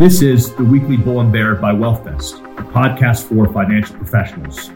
This 0.00 0.22
is 0.22 0.54
the 0.54 0.64
weekly 0.64 0.96
Bull 0.96 1.20
and 1.20 1.30
Bear 1.30 1.54
by 1.54 1.72
WealthVest, 1.72 2.58
a 2.58 2.62
podcast 2.62 3.24
for 3.24 3.52
financial 3.52 3.96
professionals. 3.96 4.70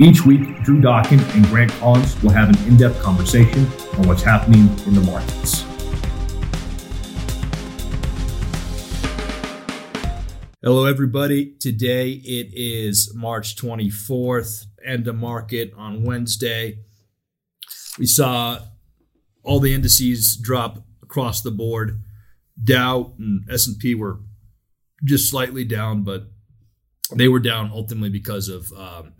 Each 0.00 0.24
week, 0.24 0.62
Drew 0.62 0.80
Dokken 0.80 1.20
and 1.36 1.44
Grant 1.48 1.70
Collins 1.72 2.18
will 2.22 2.30
have 2.30 2.48
an 2.48 2.56
in 2.66 2.78
depth 2.78 2.98
conversation 3.02 3.66
on 3.98 4.08
what's 4.08 4.22
happening 4.22 4.70
in 4.86 4.94
the 4.94 5.02
markets. 5.02 5.66
Hello, 10.62 10.86
everybody. 10.86 11.54
Today 11.60 12.12
it 12.12 12.48
is 12.54 13.12
March 13.14 13.56
24th, 13.56 14.64
end 14.82 15.06
of 15.06 15.16
market 15.16 15.74
on 15.76 16.02
Wednesday. 16.02 16.78
We 17.98 18.06
saw 18.06 18.60
all 19.42 19.60
the 19.60 19.74
indices 19.74 20.34
drop 20.34 20.82
across 21.02 21.42
the 21.42 21.50
board. 21.50 22.02
Dow 22.64 23.12
and 23.18 23.46
S&P 23.50 23.94
were 23.94 24.20
just 25.04 25.30
slightly 25.30 25.64
down, 25.64 26.02
but 26.02 26.24
they 27.14 27.28
were 27.28 27.40
down 27.40 27.70
ultimately 27.72 28.10
because 28.10 28.48
of 28.48 28.72
um, 28.72 29.14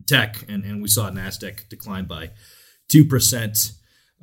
tech, 0.06 0.44
and, 0.48 0.64
and 0.64 0.82
we 0.82 0.88
saw 0.88 1.10
Nasdaq 1.10 1.68
decline 1.68 2.04
by 2.04 2.30
two 2.88 3.04
percent. 3.04 3.72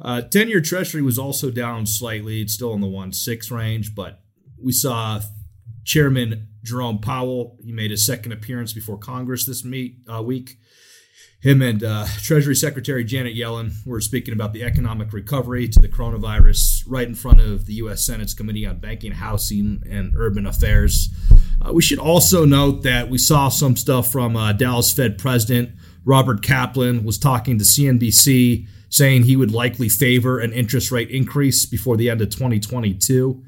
Uh, 0.01 0.21
Ten-year 0.21 0.61
Treasury 0.61 1.01
was 1.01 1.19
also 1.19 1.51
down 1.51 1.85
slightly; 1.85 2.41
it's 2.41 2.53
still 2.53 2.73
in 2.73 2.81
the 2.81 2.87
one 2.87 3.11
six 3.11 3.51
range, 3.51 3.95
but 3.95 4.21
we 4.61 4.71
saw 4.71 5.21
Chairman 5.83 6.47
Jerome 6.63 6.99
Powell. 6.99 7.57
He 7.63 7.71
made 7.71 7.91
his 7.91 8.05
second 8.05 8.31
appearance 8.31 8.73
before 8.73 8.97
Congress 8.97 9.45
this 9.45 9.65
meet 9.65 9.97
uh, 10.11 10.21
week. 10.21 10.57
Him 11.41 11.61
and 11.61 11.83
uh, 11.83 12.05
Treasury 12.21 12.55
Secretary 12.55 13.03
Janet 13.05 13.35
Yellen 13.35 13.71
were 13.85 14.01
speaking 14.01 14.33
about 14.33 14.51
the 14.51 14.63
economic 14.63 15.13
recovery 15.13 15.69
to 15.69 15.79
the 15.79 15.87
coronavirus 15.87 16.83
right 16.85 17.07
in 17.07 17.15
front 17.15 17.39
of 17.39 17.65
the 17.65 17.75
U.S. 17.75 18.03
Senate's 18.03 18.33
Committee 18.33 18.65
on 18.65 18.79
Banking, 18.79 19.13
Housing, 19.13 19.81
and 19.89 20.13
Urban 20.17 20.45
Affairs. 20.45 21.09
Uh, 21.61 21.71
we 21.71 21.81
should 21.81 21.99
also 21.99 22.43
note 22.43 22.83
that 22.83 23.09
we 23.09 23.17
saw 23.17 23.47
some 23.47 23.77
stuff 23.77 24.11
from 24.11 24.35
uh, 24.35 24.51
Dallas 24.51 24.91
Fed 24.91 25.17
President 25.17 25.71
Robert 26.05 26.41
Kaplan 26.41 27.03
was 27.03 27.17
talking 27.17 27.57
to 27.57 27.63
CNBC, 27.63 28.67
saying 28.89 29.23
he 29.23 29.35
would 29.35 29.51
likely 29.51 29.89
favor 29.89 30.39
an 30.39 30.51
interest 30.51 30.91
rate 30.91 31.09
increase 31.09 31.65
before 31.65 31.97
the 31.97 32.09
end 32.09 32.21
of 32.21 32.29
2022. 32.29 33.43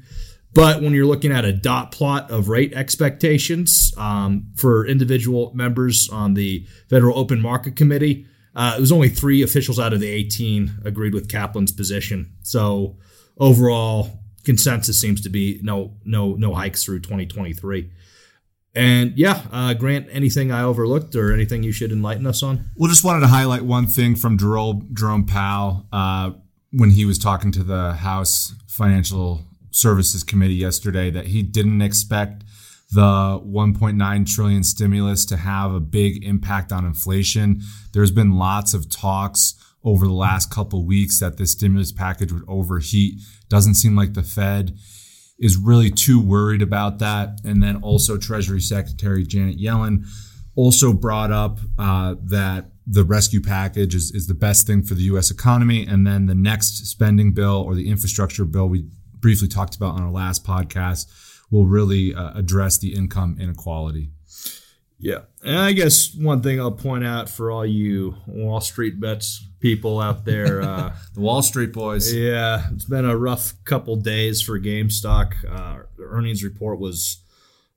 But 0.54 0.82
when 0.82 0.92
you're 0.92 1.06
looking 1.06 1.32
at 1.32 1.44
a 1.44 1.52
dot 1.52 1.92
plot 1.92 2.30
of 2.30 2.48
rate 2.48 2.74
expectations 2.74 3.92
um, 3.96 4.52
for 4.56 4.86
individual 4.86 5.50
members 5.54 6.08
on 6.10 6.34
the 6.34 6.66
Federal 6.90 7.18
Open 7.18 7.40
Market 7.40 7.74
Committee, 7.74 8.26
uh, 8.54 8.74
it 8.76 8.80
was 8.80 8.92
only 8.92 9.08
three 9.08 9.42
officials 9.42 9.78
out 9.78 9.92
of 9.92 10.00
the 10.00 10.10
18 10.10 10.80
agreed 10.84 11.14
with 11.14 11.28
Kaplan's 11.28 11.72
position. 11.72 12.32
So 12.42 12.98
overall 13.38 14.20
consensus 14.44 15.00
seems 15.00 15.20
to 15.22 15.30
be 15.30 15.58
no 15.62 15.96
no 16.04 16.34
no 16.34 16.54
hikes 16.54 16.84
through 16.84 17.00
2023. 17.00 17.90
And 18.74 19.16
yeah, 19.18 19.42
uh, 19.52 19.74
Grant, 19.74 20.08
anything 20.10 20.50
I 20.50 20.62
overlooked 20.62 21.14
or 21.14 21.32
anything 21.32 21.62
you 21.62 21.72
should 21.72 21.92
enlighten 21.92 22.26
us 22.26 22.42
on? 22.42 22.70
Well, 22.76 22.88
just 22.88 23.04
wanted 23.04 23.20
to 23.20 23.26
highlight 23.26 23.62
one 23.62 23.86
thing 23.86 24.16
from 24.16 24.38
Jerome, 24.38 24.88
Jerome 24.94 25.26
Powell 25.26 25.86
uh, 25.92 26.32
when 26.72 26.90
he 26.90 27.04
was 27.04 27.18
talking 27.18 27.52
to 27.52 27.62
the 27.62 27.92
House 27.94 28.54
Financial 28.66 29.44
Services 29.72 30.22
Committee 30.22 30.54
yesterday 30.54 31.10
that 31.10 31.26
he 31.26 31.42
didn't 31.42 31.82
expect 31.82 32.44
the 32.92 33.00
1.9 33.00 34.34
trillion 34.34 34.62
stimulus 34.62 35.24
to 35.26 35.36
have 35.38 35.72
a 35.72 35.80
big 35.80 36.22
impact 36.24 36.72
on 36.72 36.84
inflation. 36.84 37.62
There's 37.92 38.10
been 38.10 38.36
lots 38.36 38.74
of 38.74 38.90
talks 38.90 39.54
over 39.82 40.06
the 40.06 40.12
last 40.12 40.50
couple 40.50 40.84
weeks 40.84 41.18
that 41.20 41.38
this 41.38 41.52
stimulus 41.52 41.90
package 41.90 42.32
would 42.32 42.44
overheat. 42.46 43.20
Doesn't 43.48 43.74
seem 43.74 43.96
like 43.96 44.12
the 44.12 44.22
Fed 44.22 44.76
is 45.38 45.56
really 45.56 45.90
too 45.90 46.20
worried 46.20 46.62
about 46.62 46.98
that. 47.00 47.40
And 47.44 47.62
then 47.62 47.76
also 47.76 48.16
Treasury 48.16 48.60
Secretary 48.60 49.24
Janet 49.24 49.58
Yellen 49.58 50.06
also 50.54 50.92
brought 50.92 51.32
up 51.32 51.58
uh, 51.78 52.14
that 52.22 52.66
the 52.86 53.04
rescue 53.04 53.40
package 53.40 53.94
is, 53.94 54.12
is 54.12 54.26
the 54.26 54.34
best 54.34 54.66
thing 54.66 54.82
for 54.82 54.94
the 54.94 55.02
U.S. 55.04 55.30
economy. 55.30 55.86
And 55.86 56.06
then 56.06 56.26
the 56.26 56.34
next 56.34 56.86
spending 56.86 57.32
bill 57.32 57.64
or 57.66 57.74
the 57.74 57.88
infrastructure 57.88 58.44
bill 58.44 58.68
we 58.68 58.84
briefly 59.22 59.48
talked 59.48 59.74
about 59.74 59.94
on 59.94 60.02
our 60.02 60.10
last 60.10 60.44
podcast 60.44 61.06
will 61.50 61.66
really 61.66 62.14
uh, 62.14 62.32
address 62.34 62.76
the 62.76 62.94
income 62.94 63.38
inequality. 63.40 64.10
Yeah. 64.98 65.20
And 65.42 65.58
I 65.58 65.72
guess 65.72 66.14
one 66.14 66.42
thing 66.42 66.60
I'll 66.60 66.70
point 66.70 67.04
out 67.04 67.28
for 67.28 67.50
all 67.50 67.66
you 67.66 68.14
Wall 68.26 68.60
Street 68.60 69.00
bets 69.00 69.44
people 69.58 70.00
out 70.00 70.24
there, 70.24 70.62
uh, 70.62 70.94
the 71.14 71.20
Wall 71.20 71.42
Street 71.42 71.72
boys. 71.72 72.12
Yeah, 72.12 72.68
it's 72.72 72.84
been 72.84 73.04
a 73.04 73.16
rough 73.16 73.54
couple 73.64 73.96
days 73.96 74.42
for 74.42 74.60
GameStop. 74.60 75.32
Uh, 75.48 75.82
the 75.96 76.04
earnings 76.04 76.44
report 76.44 76.78
was 76.78 77.21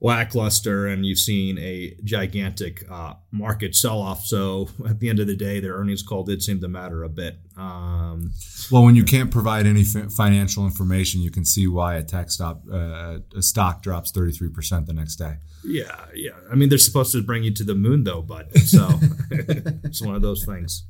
lackluster 0.06 0.86
and 0.86 1.04
you've 1.04 1.18
seen 1.18 1.58
a 1.58 1.98
gigantic 2.04 2.86
uh, 2.92 3.16
market 3.32 3.76
sell 3.76 4.00
off. 4.00 4.24
So 4.24 4.70
at 4.88 5.00
the 5.00 5.10
end 5.10 5.20
of 5.20 5.26
the 5.26 5.36
day, 5.36 5.60
their 5.60 5.74
earnings 5.74 6.04
call 6.04 6.24
did 6.24 6.44
seem 6.44 6.62
to 6.62 6.68
matter 6.68 7.04
a 7.04 7.10
bit. 7.10 7.40
Um, 7.58 8.32
well, 8.72 8.84
when 8.84 8.96
you 8.96 9.04
can't 9.04 9.32
provide 9.32 9.66
any 9.66 9.84
financial 9.84 10.64
information, 10.66 11.22
you 11.22 11.32
can 11.32 11.44
see 11.44 11.66
why 11.66 11.96
a 11.96 12.04
tech 12.04 12.30
stop, 12.30 12.62
uh, 12.72 13.18
a 13.36 13.42
stock 13.42 13.82
drops 13.82 14.12
33% 14.12 14.86
the 14.86 14.94
next 14.94 15.16
day. 15.16 15.38
Yeah, 15.64 16.06
yeah. 16.14 16.32
I 16.52 16.56
mean, 16.56 16.70
they're 16.70 16.78
supposed 16.78 17.12
to 17.14 17.24
bring 17.24 17.44
you 17.44 17.54
to 17.56 17.64
the 17.64 17.76
moon, 17.76 18.04
though, 18.04 18.22
but 18.22 18.56
so 18.60 18.88
it's 19.32 20.04
one 20.04 20.14
of 20.14 20.22
those 20.22 20.46
things. 20.46 20.84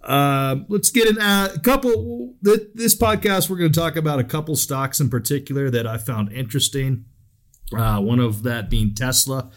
Uh, 0.00 0.58
let's 0.68 0.90
get 0.90 1.08
in 1.08 1.18
uh, 1.18 1.48
a 1.52 1.58
couple. 1.58 2.34
This 2.40 2.96
podcast, 2.96 3.50
we're 3.50 3.56
going 3.56 3.72
to 3.72 3.80
talk 3.80 3.96
about 3.96 4.20
a 4.20 4.24
couple 4.24 4.54
stocks 4.54 5.00
in 5.00 5.10
particular 5.10 5.70
that 5.70 5.88
I 5.88 5.98
found 5.98 6.30
interesting. 6.30 7.06
Uh, 7.76 8.00
one 8.00 8.20
of 8.20 8.42
that 8.44 8.70
being 8.70 8.94
Tesla. 8.94 9.50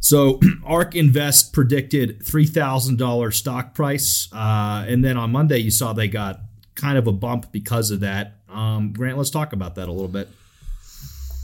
So 0.00 0.40
ARK 0.64 0.94
Invest 0.94 1.52
predicted 1.52 2.20
$3,000 2.20 3.34
stock 3.34 3.74
price. 3.74 4.28
Uh, 4.32 4.84
and 4.86 5.04
then 5.04 5.16
on 5.16 5.32
Monday, 5.32 5.58
you 5.58 5.70
saw 5.70 5.92
they 5.92 6.08
got 6.08 6.40
kind 6.74 6.98
of 6.98 7.06
a 7.06 7.12
bump 7.12 7.52
because 7.52 7.90
of 7.90 8.00
that. 8.00 8.36
Um, 8.48 8.92
Grant, 8.92 9.16
let's 9.16 9.30
talk 9.30 9.52
about 9.52 9.74
that 9.76 9.88
a 9.88 9.92
little 9.92 10.08
bit. 10.08 10.28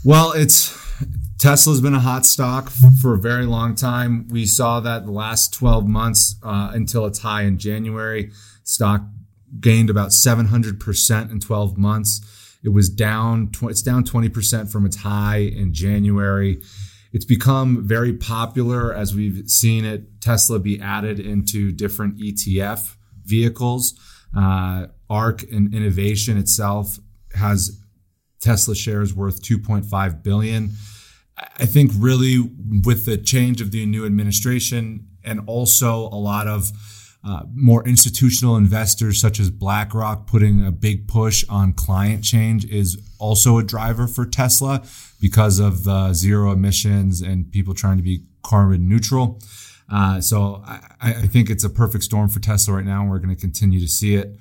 Well, 0.03 0.31
it's 0.31 0.77
Tesla's 1.37 1.81
been 1.81 1.95
a 1.95 1.99
hot 1.99 2.25
stock 2.25 2.69
for 3.01 3.15
a 3.15 3.17
very 3.17 3.45
long 3.45 3.75
time. 3.75 4.27
We 4.29 4.45
saw 4.45 4.79
that 4.79 5.05
the 5.05 5.11
last 5.11 5.53
12 5.53 5.87
months 5.87 6.35
uh, 6.43 6.71
until 6.73 7.05
its 7.05 7.19
high 7.19 7.43
in 7.43 7.57
January. 7.57 8.31
Stock 8.63 9.01
gained 9.59 9.89
about 9.89 10.09
700% 10.09 11.31
in 11.31 11.39
12 11.39 11.77
months. 11.77 12.40
It 12.63 12.69
was 12.69 12.89
down, 12.89 13.51
it's 13.63 13.81
down 13.81 14.03
20% 14.03 14.71
from 14.71 14.85
its 14.85 14.97
high 14.97 15.37
in 15.37 15.73
January. 15.73 16.61
It's 17.11 17.25
become 17.25 17.85
very 17.85 18.13
popular 18.13 18.93
as 18.93 19.15
we've 19.15 19.49
seen 19.49 19.83
it, 19.83 20.21
Tesla 20.21 20.59
be 20.59 20.79
added 20.79 21.19
into 21.19 21.71
different 21.71 22.17
ETF 22.17 22.95
vehicles. 23.25 23.99
Uh, 24.35 24.87
ARK 25.09 25.43
and 25.51 25.73
Innovation 25.73 26.37
itself 26.37 26.99
has 27.33 27.81
Tesla 28.39 28.75
shares 28.75 29.13
worth 29.13 29.41
2.5 29.41 30.23
billion. 30.23 30.71
I 31.37 31.65
think 31.65 31.91
really 31.97 32.49
with 32.85 33.05
the 33.05 33.17
change 33.17 33.61
of 33.61 33.71
the 33.71 33.85
new 33.85 34.05
administration 34.05 35.07
and 35.23 35.41
also 35.47 36.07
a 36.07 36.19
lot 36.19 36.47
of 36.47 36.71
uh, 37.23 37.43
more 37.53 37.87
institutional 37.87 38.55
investors 38.55 39.21
such 39.21 39.39
as 39.39 39.49
BlackRock 39.51 40.25
putting 40.25 40.65
a 40.65 40.71
big 40.71 41.07
push 41.07 41.45
on 41.49 41.71
client 41.73 42.23
change 42.23 42.65
is 42.65 42.97
also 43.19 43.59
a 43.59 43.63
driver 43.63 44.07
for 44.07 44.25
Tesla 44.25 44.83
because 45.19 45.59
of 45.59 45.83
the 45.83 46.13
zero 46.13 46.51
emissions 46.51 47.21
and 47.21 47.51
people 47.51 47.75
trying 47.75 47.97
to 47.97 48.03
be 48.03 48.23
carbon 48.41 48.89
neutral. 48.89 49.39
Uh, 49.91 50.19
so 50.19 50.63
I, 50.65 50.79
I, 51.01 51.11
think 51.27 51.49
it's 51.49 51.65
a 51.65 51.69
perfect 51.69 52.05
storm 52.05 52.29
for 52.29 52.39
Tesla 52.39 52.75
right 52.75 52.85
now, 52.85 53.01
and 53.01 53.11
we're 53.11 53.19
going 53.19 53.35
to 53.35 53.39
continue 53.39 53.79
to 53.81 53.89
see 53.89 54.15
it 54.15 54.37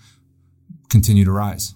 continue 0.89 1.25
to 1.25 1.33
rise. 1.33 1.75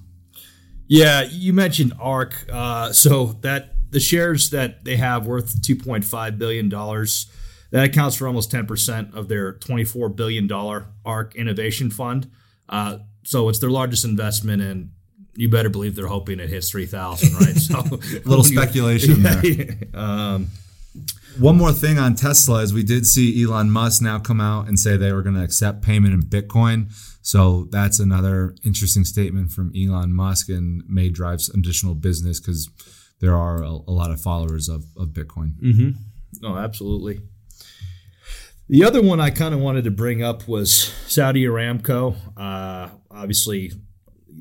Yeah, 0.86 1.22
you 1.22 1.52
mentioned 1.52 1.92
ARK, 2.00 2.46
Uh, 2.50 2.92
so 2.92 3.36
that 3.42 3.74
the 3.90 4.00
shares 4.00 4.50
that 4.50 4.84
they 4.84 4.96
have 4.96 5.26
worth 5.26 5.60
2.5 5.60 6.38
billion 6.38 6.68
dollars 6.68 7.26
that 7.74 7.86
accounts 7.86 8.14
for 8.14 8.28
almost 8.28 8.52
10% 8.52 9.16
of 9.16 9.26
their 9.26 9.54
$24 9.54 10.14
billion 10.14 10.48
ARK 11.04 11.34
Innovation 11.34 11.90
Fund. 11.90 12.30
Uh, 12.68 12.98
so 13.24 13.48
it's 13.48 13.58
their 13.58 13.68
largest 13.68 14.04
investment, 14.04 14.62
and 14.62 14.92
you 15.34 15.48
better 15.48 15.68
believe 15.68 15.96
they're 15.96 16.06
hoping 16.06 16.38
it 16.38 16.48
hits 16.48 16.70
3,000, 16.70 17.34
right? 17.34 17.56
So 17.64 17.80
a 17.80 18.28
little 18.28 18.44
speculation 18.44 19.22
yeah, 19.22 19.40
there. 19.42 19.76
Um, 19.92 20.50
one 21.40 21.56
more 21.56 21.72
thing 21.72 21.98
on 21.98 22.14
Tesla 22.14 22.62
is 22.62 22.72
we 22.72 22.84
did 22.84 23.08
see 23.08 23.42
Elon 23.42 23.72
Musk 23.72 24.00
now 24.00 24.20
come 24.20 24.40
out 24.40 24.68
and 24.68 24.78
say 24.78 24.96
they 24.96 25.12
were 25.12 25.22
going 25.22 25.34
to 25.34 25.42
accept 25.42 25.82
payment 25.82 26.14
in 26.14 26.22
Bitcoin. 26.22 26.92
So 27.22 27.66
that's 27.72 27.98
another 27.98 28.54
interesting 28.64 29.02
statement 29.04 29.50
from 29.50 29.72
Elon 29.76 30.12
Musk 30.12 30.48
and 30.48 30.84
may 30.88 31.08
drive 31.08 31.40
some 31.40 31.58
additional 31.58 31.96
business 31.96 32.38
because 32.38 32.70
there 33.18 33.34
are 33.34 33.64
a, 33.64 33.70
a, 33.70 33.90
lot 33.90 34.12
of 34.12 34.20
followers 34.20 34.68
of, 34.68 34.84
of 34.96 35.08
Bitcoin. 35.08 35.54
Mm-hmm. 35.60 36.46
Oh, 36.46 36.56
absolutely. 36.56 37.20
The 38.66 38.82
other 38.82 39.02
one 39.02 39.20
I 39.20 39.28
kind 39.28 39.52
of 39.52 39.60
wanted 39.60 39.84
to 39.84 39.90
bring 39.90 40.22
up 40.22 40.48
was 40.48 40.72
Saudi 40.72 41.44
Aramco. 41.44 42.16
Uh, 42.34 42.88
obviously, 43.10 43.72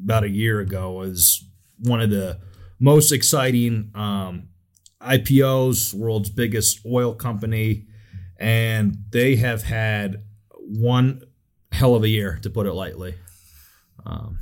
about 0.02 0.24
a 0.24 0.30
year 0.30 0.62
ago 0.62 0.94
was 0.94 1.44
one 1.80 2.00
of 2.00 2.10
the 2.10 2.40
most 2.80 3.12
exciting 3.12 3.92
um, 3.94 4.48
IPOs, 5.02 5.94
world's 5.94 6.30
biggest 6.30 6.80
oil 6.86 7.14
company, 7.14 7.86
and 8.38 8.96
they 9.10 9.36
have 9.36 9.64
had 9.64 10.24
one 10.56 11.24
hell 11.74 11.94
of 11.94 12.04
a 12.04 12.10
year, 12.10 12.40
to 12.44 12.50
put 12.50 12.66
it 12.66 12.74
lightly. 12.74 13.16
Um, 14.06 14.40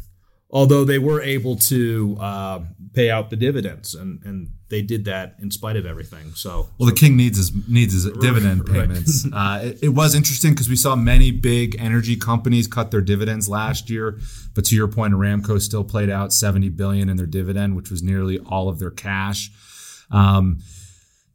although 0.52 0.84
they 0.84 1.00
were 1.00 1.22
able 1.22 1.56
to 1.56 2.18
uh, 2.20 2.60
pay 2.94 3.10
out 3.10 3.30
the 3.30 3.36
dividends, 3.36 3.96
and, 3.96 4.22
and 4.24 4.52
they 4.70 4.82
did 4.82 5.06
that 5.06 5.36
in 5.40 5.50
spite 5.50 5.76
of 5.76 5.86
everything. 5.86 6.34
So, 6.34 6.70
well, 6.78 6.90
the 6.90 6.96
king 6.96 7.16
needs 7.16 7.38
his 7.38 7.52
needs 7.68 7.94
his 7.94 8.06
dividend 8.20 8.66
payments. 8.72 9.26
uh, 9.32 9.62
it, 9.64 9.84
it, 9.84 9.90
was 9.90 10.14
interesting 10.14 10.52
because 10.52 10.70
we 10.70 10.76
saw 10.76 10.96
many 10.96 11.32
big 11.32 11.76
energy 11.80 12.18
companies 12.18 12.68
cut 12.68 12.92
their 12.92 13.02
dividends 13.02 13.48
last 13.48 13.90
year, 13.90 14.20
but 14.54 14.66
to 14.66 14.76
your 14.76 14.88
point, 14.88 15.14
Aramco 15.14 15.62
still 15.62 15.84
played 15.84 16.10
out 16.10 16.34
seventy 16.34 16.70
billion 16.70 17.10
in 17.10 17.18
their 17.18 17.26
dividend, 17.26 17.76
which 17.76 17.90
was 17.90 18.04
nearly 18.04 18.40
all 18.40 18.70
of 18.70 18.80
their 18.80 18.92
cash. 18.92 19.52
Um, 20.12 20.60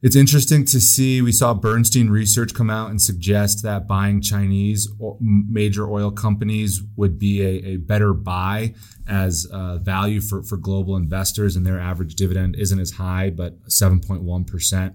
it's 0.07 0.15
interesting 0.15 0.65
to 0.67 0.81
see. 0.81 1.21
We 1.21 1.33
saw 1.33 1.53
Bernstein 1.53 2.11
Research 2.11 2.55
come 2.55 2.71
out 2.71 2.91
and 2.91 3.03
suggest 3.03 3.65
that 3.65 3.89
buying 3.89 4.21
Chinese 4.21 4.89
major 5.21 5.91
oil 5.91 6.13
companies 6.13 6.81
would 6.95 7.19
be 7.19 7.43
a, 7.43 7.73
a 7.73 7.77
better 7.79 8.15
buy 8.15 8.75
as 9.09 9.49
uh, 9.53 9.79
value 9.79 10.21
for, 10.21 10.45
for 10.45 10.59
global 10.59 10.95
investors, 10.95 11.57
and 11.57 11.67
their 11.67 11.81
average 11.81 12.15
dividend 12.15 12.55
isn't 12.55 12.79
as 12.79 12.93
high, 12.93 13.31
but 13.31 13.61
7.1%. 13.65 14.95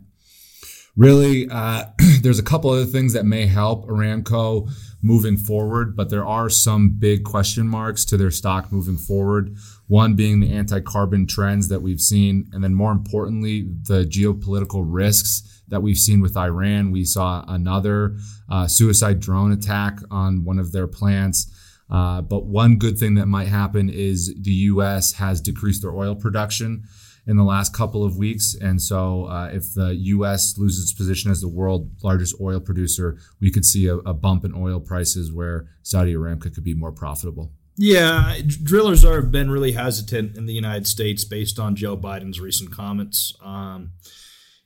Really, 0.98 1.48
uh, 1.50 1.86
there's 2.22 2.40
a 2.40 2.44
couple 2.44 2.70
other 2.70 2.86
things 2.86 3.14
that 3.14 3.26
may 3.26 3.46
help 3.46 3.88
Aramco 3.88 4.70
moving 5.02 5.38
forward, 5.38 5.96
but 5.96 6.10
there 6.10 6.26
are 6.26 6.50
some 6.50 6.90
big 6.90 7.24
question 7.24 7.68
marks 7.68 8.06
to 8.06 8.18
their 8.18 8.32
stock 8.32 8.72
moving 8.72 8.98
forward. 8.98 9.56
One 9.88 10.16
being 10.16 10.40
the 10.40 10.52
anti 10.52 10.80
carbon 10.82 11.28
trends 11.28 11.70
that 11.70 11.82
we've 11.82 12.02
seen, 12.02 12.50
and 12.52 12.64
then 12.64 12.74
more 12.74 12.92
importantly, 12.92 13.70
the 13.84 14.06
geopolitical 14.06 14.84
risks 14.86 15.64
that 15.70 15.82
we've 15.82 15.98
seen 15.98 16.22
with 16.22 16.38
Iran. 16.38 16.92
We 16.92 17.06
saw 17.06 17.46
another 17.48 18.18
uh, 18.50 18.68
suicide 18.68 19.22
drone 19.22 19.52
attack 19.52 20.00
on 20.12 20.44
one 20.44 20.60
of 20.60 20.72
their 20.72 20.88
plants. 20.88 21.48
Uh, 21.90 22.22
but 22.22 22.46
one 22.46 22.78
good 22.78 22.98
thing 22.98 23.16
that 23.16 23.26
might 23.26 23.48
happen 23.48 23.90
is 23.90 24.34
the 24.42 24.52
U.S. 24.52 25.14
has 25.14 25.42
decreased 25.42 25.82
their 25.82 25.92
oil 25.92 26.16
production 26.16 26.84
in 27.28 27.38
the 27.38 27.44
last 27.44 27.74
couple 27.74 28.04
of 28.04 28.18
weeks. 28.18 28.56
And 28.60 28.82
so, 28.82 29.26
uh, 29.26 29.50
if 29.54 29.74
the 29.74 29.96
U.S. 29.96 30.58
loses 30.58 30.84
its 30.84 30.94
position 30.94 31.32
as 31.32 31.42
the 31.42 31.48
world's 31.48 32.04
largest 32.04 32.36
oil 32.42 32.60
producer, 32.60 33.18
we 33.40 33.52
could 33.52 33.66
see 33.66 33.88
a, 33.88 33.98
a, 33.98 34.14
bump 34.14 34.44
in 34.44 34.54
oil 34.56 34.80
prices 34.80 35.32
where 35.32 35.68
Saudi 35.84 36.14
Aramco 36.14 36.54
could 36.54 36.64
be 36.64 36.74
more 36.74 36.92
profitable. 36.92 37.52
Yeah, 37.78 38.38
drillers 38.64 39.06
are 39.06 39.22
been 39.22 39.50
really 39.50 39.72
hesitant 39.72 40.36
in 40.36 40.46
the 40.46 40.54
United 40.54 40.88
States 40.88 41.24
based 41.24 41.58
on 41.58 41.76
Joe 41.76 41.96
Biden's 41.96 42.40
recent 42.40 42.72
comments. 42.72 43.34
Um, 43.44 43.94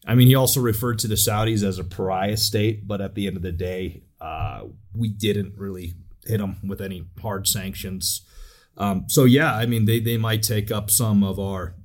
I 0.08 0.16
mean, 0.16 0.28
he 0.28 0.36
also 0.36 0.60
referred 0.60 1.00
to 1.00 1.08
the 1.08 1.16
Saudis 1.16 1.64
as 1.64 1.80
a 1.80 1.84
pariah 1.84 2.38
state, 2.38 2.88
but 2.88 3.02
at 3.02 3.16
the 3.16 3.28
end 3.28 3.38
of 3.38 3.44
the 3.44 3.52
day, 3.52 4.04
uh, 4.22 4.66
we 4.94 5.10
didn't 5.10 5.58
really 5.58 5.94
hit 6.26 6.40
them 6.40 6.58
with 6.68 6.82
any 6.82 7.06
hard 7.22 7.48
sanctions. 7.48 8.22
Um, 8.78 9.06
so 9.08 9.24
yeah, 9.24 9.56
I 9.56 9.66
mean, 9.66 9.86
they 9.86 10.00
they 10.00 10.18
might 10.18 10.44
take 10.44 10.72
up 10.72 10.92
some 10.92 11.24
of 11.24 11.40
our 11.40 11.76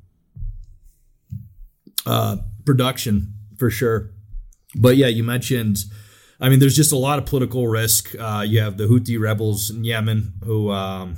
uh, 2.06 2.37
production 2.64 3.35
for 3.58 3.70
sure. 3.70 4.11
But 4.75 4.97
yeah, 4.97 5.08
you 5.08 5.25
mentioned 5.25 5.79
I 6.41 6.49
mean, 6.49 6.58
there's 6.58 6.76
just 6.76 6.93
a 6.93 6.97
lot 6.97 7.19
of 7.19 7.26
political 7.26 7.69
risk. 7.69 8.14
Uh, 8.19 8.44
you 8.47 8.61
have 8.61 8.79
the 8.79 8.87
Houthi 8.87 9.20
rebels 9.20 9.69
in 9.70 9.85
Yemen 9.85 10.32
who 10.43 10.70
um, 10.70 11.17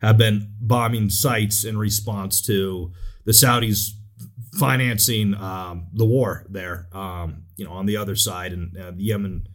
have 0.00 0.16
been 0.16 0.54
bombing 0.60 1.10
sites 1.10 1.64
in 1.64 1.76
response 1.76 2.40
to 2.42 2.92
the 3.24 3.32
Saudis 3.32 3.90
financing 4.54 5.34
um, 5.34 5.88
the 5.92 6.06
war 6.06 6.46
there. 6.48 6.86
Um, 6.92 7.44
you 7.56 7.64
know, 7.64 7.72
on 7.72 7.86
the 7.86 7.96
other 7.96 8.14
side, 8.14 8.52
and 8.52 8.76
uh, 8.76 8.92
the 8.92 9.02
Yemen 9.02 9.48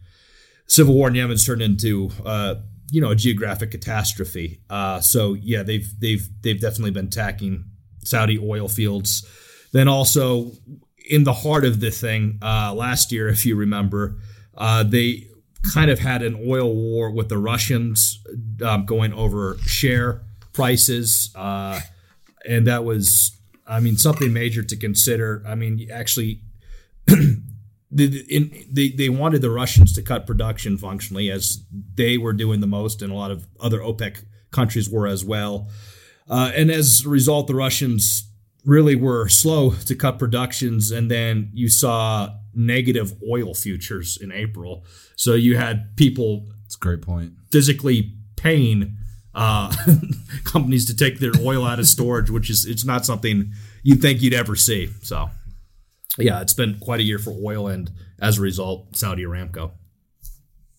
civil 0.66 0.94
war 0.94 1.08
in 1.08 1.14
Yemen's 1.14 1.46
turned 1.46 1.62
into 1.62 2.10
uh, 2.24 2.56
you 2.90 3.00
know 3.00 3.10
a 3.10 3.16
geographic 3.16 3.70
catastrophe. 3.70 4.60
Uh, 4.68 5.00
so 5.00 5.32
yeah, 5.32 5.62
they've 5.62 5.88
they've 5.98 6.28
they've 6.42 6.60
definitely 6.60 6.90
been 6.90 7.06
attacking 7.06 7.64
Saudi 8.04 8.38
oil 8.38 8.68
fields. 8.68 9.26
Then 9.76 9.88
also 9.88 10.52
in 11.08 11.24
the 11.24 11.34
heart 11.34 11.64
of 11.64 11.80
the 11.80 11.90
thing 11.90 12.38
uh, 12.42 12.72
last 12.74 13.12
year, 13.12 13.28
if 13.28 13.44
you 13.44 13.56
remember. 13.56 14.16
Uh, 14.56 14.82
they 14.82 15.26
kind 15.74 15.90
of 15.90 15.98
had 15.98 16.22
an 16.22 16.34
oil 16.48 16.74
war 16.74 17.10
with 17.10 17.28
the 17.28 17.36
Russians 17.36 18.24
um, 18.64 18.86
going 18.86 19.12
over 19.12 19.58
share 19.66 20.22
prices. 20.54 21.30
Uh, 21.34 21.80
and 22.48 22.66
that 22.66 22.84
was, 22.84 23.38
I 23.66 23.80
mean, 23.80 23.98
something 23.98 24.32
major 24.32 24.62
to 24.62 24.76
consider. 24.76 25.42
I 25.46 25.54
mean, 25.54 25.88
actually, 25.92 26.40
they, 27.90 28.88
they 28.88 29.08
wanted 29.10 29.42
the 29.42 29.50
Russians 29.50 29.92
to 29.94 30.02
cut 30.02 30.26
production 30.26 30.78
functionally 30.78 31.30
as 31.30 31.64
they 31.94 32.16
were 32.16 32.32
doing 32.32 32.60
the 32.60 32.66
most, 32.66 33.02
and 33.02 33.12
a 33.12 33.14
lot 33.14 33.30
of 33.30 33.46
other 33.60 33.80
OPEC 33.80 34.24
countries 34.52 34.88
were 34.88 35.06
as 35.06 35.22
well. 35.22 35.68
Uh, 36.28 36.50
and 36.54 36.70
as 36.70 37.04
a 37.04 37.08
result, 37.08 37.46
the 37.46 37.54
Russians 37.54 38.25
really 38.66 38.96
were 38.96 39.28
slow 39.28 39.70
to 39.70 39.94
cut 39.94 40.18
productions. 40.18 40.90
And 40.90 41.10
then 41.10 41.50
you 41.54 41.70
saw 41.70 42.34
negative 42.52 43.14
oil 43.26 43.54
futures 43.54 44.18
in 44.20 44.32
April. 44.32 44.84
So 45.14 45.34
you 45.34 45.56
had 45.56 45.96
people. 45.96 46.48
It's 46.66 46.74
a 46.74 46.78
great 46.78 47.00
point. 47.00 47.32
Physically 47.50 48.12
paying 48.36 48.96
uh, 49.34 49.72
companies 50.44 50.84
to 50.86 50.96
take 50.96 51.20
their 51.20 51.32
oil 51.40 51.64
out 51.64 51.78
of 51.78 51.86
storage, 51.86 52.28
which 52.30 52.50
is 52.50 52.64
it's 52.64 52.84
not 52.84 53.06
something 53.06 53.52
you'd 53.82 54.02
think 54.02 54.20
you'd 54.20 54.34
ever 54.34 54.56
see. 54.56 54.90
So, 55.02 55.30
yeah, 56.18 56.40
it's 56.40 56.54
been 56.54 56.78
quite 56.80 57.00
a 57.00 57.04
year 57.04 57.18
for 57.18 57.30
oil, 57.30 57.68
and 57.68 57.90
as 58.18 58.38
a 58.38 58.40
result, 58.40 58.96
Saudi 58.96 59.24
Aramco. 59.24 59.72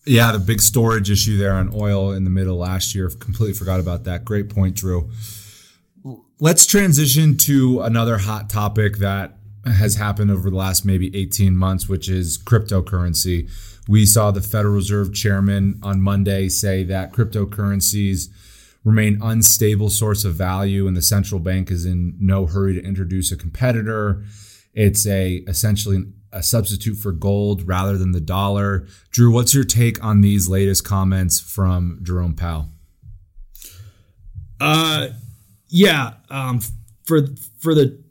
Yeah, 0.04 0.32
the 0.32 0.38
big 0.38 0.60
storage 0.60 1.10
issue 1.10 1.36
there 1.36 1.52
on 1.52 1.70
oil 1.74 2.12
in 2.12 2.24
the 2.24 2.30
middle 2.30 2.56
last 2.56 2.94
year. 2.94 3.08
Completely 3.08 3.54
forgot 3.54 3.78
about 3.78 4.04
that. 4.04 4.24
Great 4.24 4.48
point, 4.48 4.74
Drew. 4.74 5.10
Let's 6.40 6.66
transition 6.66 7.36
to 7.38 7.80
another 7.80 8.18
hot 8.18 8.48
topic 8.48 8.98
that 8.98 9.38
has 9.66 9.96
happened 9.96 10.30
over 10.30 10.50
the 10.50 10.56
last 10.56 10.84
maybe 10.84 11.10
18 11.16 11.56
months, 11.56 11.88
which 11.88 12.08
is 12.08 12.38
cryptocurrency. 12.38 13.50
We 13.88 14.06
saw 14.06 14.30
the 14.30 14.40
Federal 14.40 14.74
Reserve 14.74 15.12
chairman 15.12 15.80
on 15.82 16.00
Monday 16.00 16.48
say 16.48 16.84
that 16.84 17.12
cryptocurrencies 17.12 18.28
remain 18.84 19.18
unstable 19.20 19.90
source 19.90 20.24
of 20.24 20.34
value 20.34 20.86
and 20.86 20.96
the 20.96 21.02
central 21.02 21.40
bank 21.40 21.72
is 21.72 21.84
in 21.84 22.16
no 22.20 22.46
hurry 22.46 22.74
to 22.74 22.84
introduce 22.84 23.32
a 23.32 23.36
competitor. 23.36 24.22
It's 24.72 25.08
a 25.08 25.42
essentially 25.48 26.04
a 26.32 26.44
substitute 26.44 26.98
for 26.98 27.10
gold 27.10 27.66
rather 27.66 27.98
than 27.98 28.12
the 28.12 28.20
dollar. 28.20 28.86
Drew, 29.10 29.32
what's 29.32 29.54
your 29.54 29.64
take 29.64 30.04
on 30.04 30.20
these 30.20 30.48
latest 30.48 30.84
comments 30.84 31.40
from 31.40 31.98
Jerome 32.04 32.36
Powell? 32.36 32.68
Uh 34.60 35.08
yeah, 35.68 36.14
um 36.30 36.60
for 37.04 37.22
for 37.58 37.74
the 37.74 38.02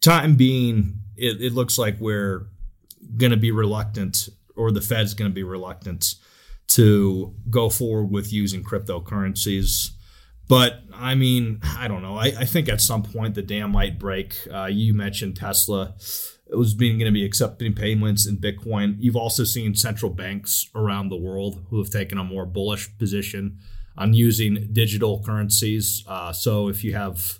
time 0.00 0.36
being, 0.36 1.00
it, 1.16 1.40
it 1.40 1.52
looks 1.52 1.78
like 1.78 1.98
we're 1.98 2.46
going 3.16 3.32
to 3.32 3.36
be 3.36 3.50
reluctant, 3.50 4.28
or 4.54 4.70
the 4.70 4.80
Fed's 4.80 5.14
going 5.14 5.30
to 5.30 5.34
be 5.34 5.42
reluctant 5.42 6.14
to 6.68 7.34
go 7.50 7.68
forward 7.68 8.10
with 8.10 8.32
using 8.32 8.62
cryptocurrencies. 8.62 9.90
But 10.46 10.82
I 10.94 11.14
mean, 11.14 11.60
I 11.64 11.88
don't 11.88 12.02
know. 12.02 12.16
I, 12.16 12.26
I 12.26 12.44
think 12.44 12.68
at 12.68 12.80
some 12.80 13.02
point 13.02 13.34
the 13.34 13.42
dam 13.42 13.72
might 13.72 13.98
break. 13.98 14.36
Uh, 14.52 14.66
you 14.66 14.94
mentioned 14.94 15.36
Tesla. 15.36 15.94
It 16.46 16.56
was 16.56 16.74
being 16.74 16.98
going 16.98 17.06
to 17.06 17.12
be 17.12 17.24
accepting 17.24 17.72
payments 17.72 18.26
in 18.26 18.36
Bitcoin. 18.36 18.96
You've 18.98 19.16
also 19.16 19.44
seen 19.44 19.74
central 19.74 20.12
banks 20.12 20.68
around 20.74 21.08
the 21.08 21.16
world 21.16 21.64
who 21.70 21.78
have 21.78 21.90
taken 21.90 22.18
a 22.18 22.24
more 22.24 22.44
bullish 22.44 22.96
position 22.98 23.58
on 23.96 24.14
using 24.14 24.68
digital 24.72 25.22
currencies. 25.24 26.04
Uh, 26.06 26.32
so 26.32 26.68
if 26.68 26.82
you 26.82 26.94
have 26.94 27.38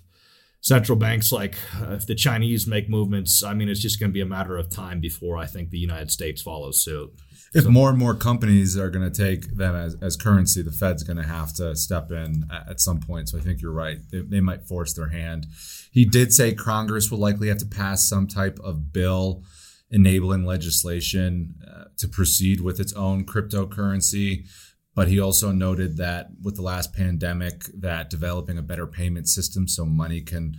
central 0.61 0.97
banks 0.97 1.31
like 1.31 1.55
uh, 1.81 1.93
if 1.93 2.07
the 2.07 2.15
Chinese 2.15 2.65
make 2.65 2.89
movements, 2.89 3.43
I 3.43 3.53
mean, 3.53 3.69
it's 3.69 3.79
just 3.79 3.99
going 3.99 4.09
to 4.09 4.13
be 4.13 4.21
a 4.21 4.25
matter 4.25 4.57
of 4.57 4.69
time 4.69 4.99
before 4.99 5.37
I 5.37 5.45
think 5.45 5.69
the 5.69 5.77
United 5.77 6.11
States 6.11 6.41
follows 6.41 6.81
suit. 6.81 7.11
If 7.53 7.65
so, 7.65 7.69
more 7.69 7.89
and 7.89 7.97
more 7.97 8.15
companies 8.15 8.77
are 8.77 8.89
going 8.89 9.09
to 9.09 9.15
take 9.15 9.55
them 9.55 9.75
as, 9.75 9.95
as 10.01 10.17
currency, 10.17 10.61
the 10.61 10.71
Fed's 10.71 11.03
going 11.03 11.17
to 11.17 11.23
have 11.23 11.53
to 11.55 11.75
step 11.75 12.11
in 12.11 12.45
at, 12.51 12.69
at 12.71 12.81
some 12.81 12.99
point. 12.99 13.29
So 13.29 13.37
I 13.37 13.41
think 13.41 13.61
you're 13.61 13.71
right. 13.71 13.99
They, 14.11 14.21
they, 14.21 14.41
might 14.41 14.63
force 14.63 14.93
their 14.93 15.09
hand. 15.09 15.45
He 15.91 16.03
did 16.03 16.33
say 16.33 16.53
Congress 16.53 17.11
will 17.11 17.19
likely 17.19 17.47
have 17.49 17.59
to 17.59 17.65
pass 17.65 18.09
some 18.09 18.27
type 18.27 18.59
of 18.63 18.91
bill 18.91 19.43
enabling 19.91 20.45
legislation 20.45 21.55
uh, 21.65 21.85
to 21.97 22.07
proceed 22.07 22.59
with 22.59 22.79
its 22.79 22.91
own 22.93 23.23
cryptocurrency. 23.23 24.47
But 24.95 25.09
he 25.09 25.19
also 25.19 25.51
noted 25.51 25.97
that 25.97 26.29
with 26.41 26.55
the 26.55 26.61
last 26.61 26.93
pandemic, 26.93 27.65
that 27.79 28.09
developing 28.09 28.57
a 28.57 28.61
better 28.61 28.87
payment 28.87 29.27
system 29.27 29.67
so 29.67 29.85
money 29.85 30.21
can 30.21 30.55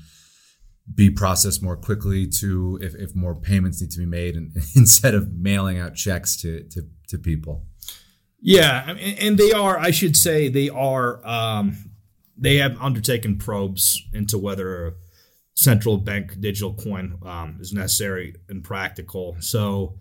be 0.95 1.11
processed 1.11 1.63
more 1.63 1.77
quickly 1.77 2.29
to 2.29 2.79
if, 2.83 2.95
if 2.95 3.15
more 3.15 3.35
payments 3.35 3.81
need 3.81 3.91
to 3.91 3.99
be 3.99 4.07
made 4.07 4.37
and 4.37 4.55
instead 4.77 5.15
of 5.15 5.33
mailing 5.33 5.79
out 5.79 5.95
checks 5.95 6.37
to, 6.43 6.65
to, 6.65 6.83
to 7.09 7.19
people. 7.19 7.65
Yeah, 8.41 8.91
and 8.91 9.39
they 9.39 9.51
are. 9.53 9.79
I 9.79 9.91
should 9.91 10.17
say 10.17 10.49
they 10.49 10.69
are. 10.69 11.27
Um, 11.27 11.91
they 12.37 12.57
have 12.57 12.81
undertaken 12.81 13.39
probes 13.39 14.03
into 14.13 14.39
whether 14.39 14.95
central 15.55 15.97
bank 15.97 16.39
digital 16.39 16.75
coin 16.75 17.19
um, 17.25 17.57
is 17.61 17.73
necessary 17.73 18.37
and 18.49 18.63
practical. 18.63 19.37
So 19.41 19.99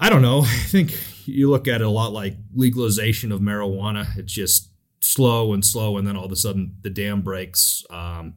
I 0.00 0.10
don't 0.10 0.22
know. 0.22 0.40
I 0.44 0.64
think 0.68 0.94
you 1.26 1.50
look 1.50 1.68
at 1.68 1.80
it 1.80 1.86
a 1.86 1.90
lot 1.90 2.12
like 2.12 2.36
legalization 2.54 3.32
of 3.32 3.40
marijuana. 3.40 4.16
It's 4.16 4.32
just 4.32 4.70
slow 5.00 5.52
and 5.52 5.64
slow, 5.64 5.96
and 5.96 6.06
then 6.06 6.16
all 6.16 6.24
of 6.24 6.32
a 6.32 6.36
sudden 6.36 6.76
the 6.82 6.90
dam 6.90 7.22
breaks. 7.22 7.84
Um, 7.90 8.34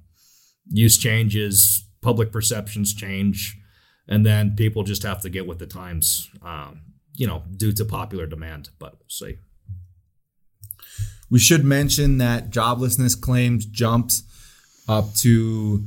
use 0.69 0.97
changes, 0.97 1.87
public 2.01 2.31
perceptions 2.31 2.93
change, 2.93 3.57
and 4.07 4.25
then 4.25 4.55
people 4.55 4.83
just 4.83 5.03
have 5.03 5.21
to 5.21 5.29
get 5.29 5.47
with 5.47 5.59
the 5.59 5.67
times. 5.67 6.29
Um, 6.41 6.81
you 7.17 7.25
know, 7.25 7.43
due 7.55 7.73
to 7.73 7.83
popular 7.83 8.27
demand. 8.27 8.69
But 8.79 8.93
we'll 8.93 9.09
see. 9.09 9.37
We 11.29 11.39
should 11.39 11.65
mention 11.65 12.19
that 12.19 12.51
joblessness 12.51 13.19
claims 13.19 13.65
jumped 13.65 14.21
up 14.87 15.13
to 15.15 15.83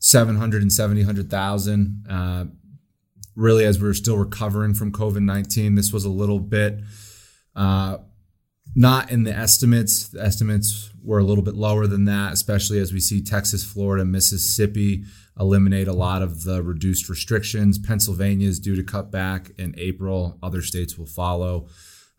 770, 0.00 1.00
100,000. 1.02 2.06
Uh, 2.10 2.44
really, 3.34 3.64
as 3.64 3.80
we 3.80 3.88
are 3.88 3.94
still 3.94 4.16
recovering 4.16 4.74
from 4.74 4.92
COVID 4.92 5.22
19, 5.22 5.74
this 5.74 5.92
was 5.92 6.04
a 6.04 6.10
little 6.10 6.40
bit 6.40 6.80
uh, 7.54 7.98
not 8.74 9.10
in 9.10 9.24
the 9.24 9.34
estimates. 9.34 10.08
The 10.08 10.22
estimates 10.22 10.90
were 11.02 11.18
a 11.18 11.24
little 11.24 11.44
bit 11.44 11.54
lower 11.54 11.86
than 11.86 12.04
that, 12.06 12.32
especially 12.32 12.78
as 12.78 12.92
we 12.92 13.00
see 13.00 13.22
Texas, 13.22 13.64
Florida, 13.64 14.04
Mississippi 14.04 15.04
eliminate 15.38 15.88
a 15.88 15.92
lot 15.92 16.22
of 16.22 16.44
the 16.44 16.62
reduced 16.62 17.08
restrictions. 17.08 17.78
Pennsylvania 17.78 18.48
is 18.48 18.60
due 18.60 18.76
to 18.76 18.82
cut 18.82 19.10
back 19.10 19.50
in 19.58 19.74
April. 19.78 20.38
Other 20.42 20.62
states 20.62 20.96
will 20.96 21.06
follow. 21.06 21.68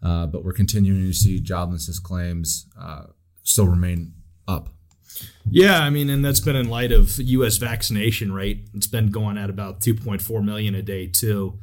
Uh, 0.01 0.27
but 0.27 0.43
we're 0.43 0.53
continuing 0.53 1.05
to 1.05 1.13
see 1.13 1.39
joblessness 1.39 2.01
claims 2.01 2.67
uh, 2.79 3.05
still 3.43 3.67
remain 3.67 4.13
up. 4.48 4.70
Yeah, 5.50 5.79
I 5.79 5.89
mean, 5.89 6.10
and 6.10 6.24
that's 6.24 6.39
been 6.39 6.55
in 6.55 6.70
light 6.70 6.91
of 6.91 7.17
U.S. 7.20 7.58
vaccination 7.58 8.34
rate. 8.34 8.67
It's 8.74 8.88
been 8.88 9.12
going 9.12 9.38
at 9.38 9.50
about 9.50 9.82
2.4 9.82 10.43
million 10.43 10.75
a 10.75 10.82
day 10.82 11.08
too. 11.08 11.60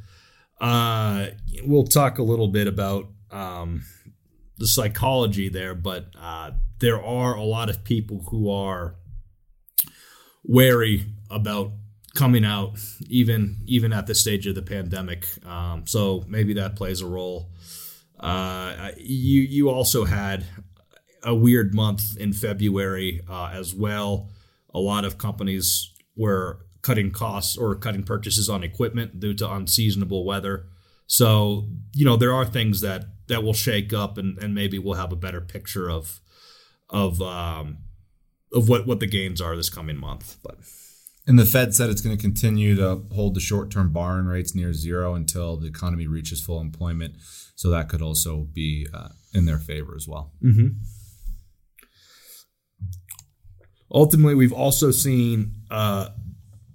Uh, 0.59 1.27
we'll 1.63 1.85
talk 1.85 2.19
a 2.19 2.23
little 2.23 2.47
bit 2.47 2.67
about 2.67 3.07
um, 3.31 3.83
the 4.57 4.67
psychology 4.67 5.49
there, 5.49 5.73
but 5.73 6.07
uh, 6.19 6.51
there 6.79 7.03
are 7.03 7.35
a 7.35 7.43
lot 7.43 7.69
of 7.69 7.83
people 7.83 8.25
who 8.29 8.49
are 8.49 8.95
wary 10.43 11.05
about 11.29 11.71
coming 12.15 12.45
out, 12.45 12.77
even 13.07 13.57
even 13.65 13.93
at 13.93 14.07
the 14.07 14.15
stage 14.15 14.45
of 14.47 14.55
the 14.55 14.61
pandemic. 14.61 15.27
Um, 15.45 15.87
so 15.87 16.23
maybe 16.27 16.53
that 16.53 16.75
plays 16.75 17.01
a 17.01 17.07
role. 17.07 17.49
Uh, 18.19 18.91
you 18.97 19.41
you 19.41 19.69
also 19.69 20.05
had 20.05 20.45
a 21.23 21.35
weird 21.35 21.73
month 21.73 22.17
in 22.17 22.33
February 22.33 23.21
uh, 23.29 23.51
as 23.53 23.73
well. 23.73 24.29
A 24.73 24.79
lot 24.79 25.05
of 25.05 25.17
companies 25.17 25.91
were 26.15 26.65
cutting 26.81 27.11
costs 27.11 27.57
or 27.57 27.75
cutting 27.75 28.03
purchases 28.03 28.49
on 28.49 28.63
equipment 28.63 29.19
due 29.19 29.33
to 29.35 29.51
unseasonable 29.51 30.25
weather. 30.25 30.67
So 31.07 31.67
you 31.93 32.05
know 32.05 32.15
there 32.15 32.33
are 32.33 32.45
things 32.45 32.81
that 32.81 33.05
that 33.27 33.43
will 33.43 33.53
shake 33.53 33.93
up, 33.93 34.17
and, 34.17 34.37
and 34.37 34.55
maybe 34.55 34.79
we'll 34.79 34.95
have 34.95 35.11
a 35.11 35.17
better 35.17 35.41
picture 35.41 35.89
of 35.89 36.19
of 36.89 37.21
um, 37.21 37.79
of 38.53 38.69
what 38.69 38.87
what 38.87 38.99
the 38.99 39.07
gains 39.07 39.41
are 39.41 39.55
this 39.55 39.69
coming 39.69 39.97
month. 39.97 40.37
But 40.41 40.59
and 41.27 41.37
the 41.37 41.45
Fed 41.45 41.75
said 41.75 41.89
it's 41.89 42.01
going 42.01 42.15
to 42.15 42.21
continue 42.21 42.75
to 42.75 43.03
hold 43.13 43.35
the 43.35 43.39
short-term 43.39 43.91
borrowing 43.91 44.25
rates 44.25 44.55
near 44.55 44.73
zero 44.73 45.13
until 45.13 45.57
the 45.57 45.67
economy 45.67 46.07
reaches 46.07 46.41
full 46.41 46.59
employment. 46.59 47.15
So 47.55 47.69
that 47.69 47.89
could 47.89 48.01
also 48.01 48.47
be 48.51 48.87
uh, 48.93 49.09
in 49.33 49.45
their 49.45 49.59
favor 49.59 49.93
as 49.95 50.07
well. 50.07 50.31
Mm-hmm. 50.43 50.69
Ultimately, 53.93 54.35
we've 54.35 54.53
also 54.53 54.91
seen 54.91 55.53
uh, 55.69 56.09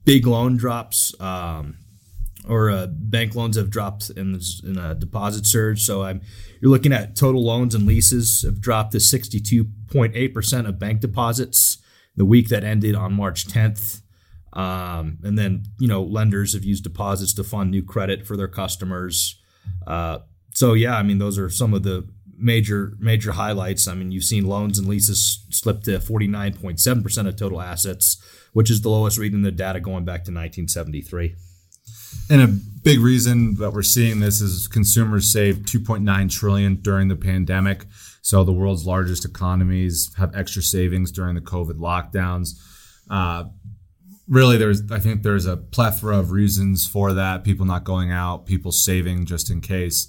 big 0.05 0.27
loan 0.27 0.57
drops. 0.57 1.19
Um, 1.21 1.79
or 2.49 2.71
uh, 2.71 2.87
bank 2.87 3.35
loans 3.35 3.57
have 3.57 3.71
dropped 3.71 4.11
in, 4.11 4.41
in 4.65 4.79
a 4.79 4.95
deposit 4.95 5.47
surge. 5.47 5.83
So 5.83 6.03
I'm, 6.03 6.21
you're 6.61 6.71
looking 6.71 6.93
at 6.93 7.17
total 7.17 7.45
loans 7.45 7.75
and 7.75 7.87
leases 7.87 8.43
have 8.43 8.61
dropped 8.61 8.93
to 8.93 8.99
62.8% 8.99 10.69
of 10.69 10.79
bank 10.79 11.01
deposits 11.01 11.79
the 12.15 12.25
week 12.25 12.49
that 12.49 12.65
ended 12.65 12.95
on 12.95 13.13
March 13.13 13.47
10th. 13.47 14.03
Um, 14.53 15.19
and 15.23 15.39
then, 15.39 15.65
you 15.79 15.89
know, 15.89 16.03
lenders 16.03 16.55
have 16.55 16.65
used 16.65 16.85
deposits 16.85 17.35
to 17.35 17.45
fund 17.45 17.71
new 17.71 17.83
credit 17.83 18.27
for 18.27 18.37
their 18.37 18.49
customers. 18.49 19.39
Uh, 19.87 20.21
so, 20.55 20.73
yeah, 20.73 20.97
I 20.97 21.03
mean, 21.03 21.19
those 21.19 21.39
are 21.39 21.51
some 21.51 21.75
of 21.75 21.83
the 21.83 22.09
major 22.39 22.93
major 22.99 23.33
highlights. 23.33 23.89
I 23.89 23.95
mean, 23.95 24.11
you've 24.11 24.25
seen 24.25 24.47
loans 24.47 24.79
and 24.79 24.89
leases 24.89 25.45
slip 25.51 25.83
to 25.85 25.99
49.7% 25.99 27.29
of 27.29 27.37
total 27.37 27.61
assets, 27.61 28.23
which 28.53 28.71
is 28.71 28.83
the 28.83 28.91
lowest 28.91 29.19
reading 29.19 29.39
in 29.39 29.43
the 29.43 29.51
data 29.51 29.81
going 29.81 30.05
back 30.05 30.25
to 30.25 30.33
1973. 30.33 31.35
And 32.29 32.43
a 32.43 32.47
big 32.47 33.01
reason 33.01 33.55
that 33.57 33.73
we're 33.73 33.83
seeing 33.83 34.21
this 34.21 34.41
is 34.41 34.69
consumers 34.69 35.33
saved 35.33 35.69
2.9 35.69 36.31
trillion 36.31 36.77
during 36.77 37.09
the 37.09 37.17
pandemic. 37.17 37.85
So 38.23 38.43
the 38.43 38.53
world's 38.53 38.87
largest 38.87 39.25
economies 39.25 40.13
have 40.17 40.35
extra 40.35 40.63
savings 40.63 41.13
during 41.13 41.35
the 41.37 41.41
COVID 41.41 41.79
lockdowns. 41.79 42.61
Uh, 43.09 43.45
really, 44.29 44.57
there's 44.57 44.91
I 44.91 44.99
think 44.99 45.23
there's 45.23 45.47
a 45.47 45.57
plethora 45.57 46.19
of 46.19 46.33
reasons 46.33 46.87
for 46.87 47.13
that. 47.13 47.45
People 47.45 47.67
not 47.67 47.85
going 47.85 48.11
out, 48.11 48.47
people 48.47 48.73
saving 48.73 49.27
just 49.27 49.51
in 49.51 49.61
case. 49.61 50.09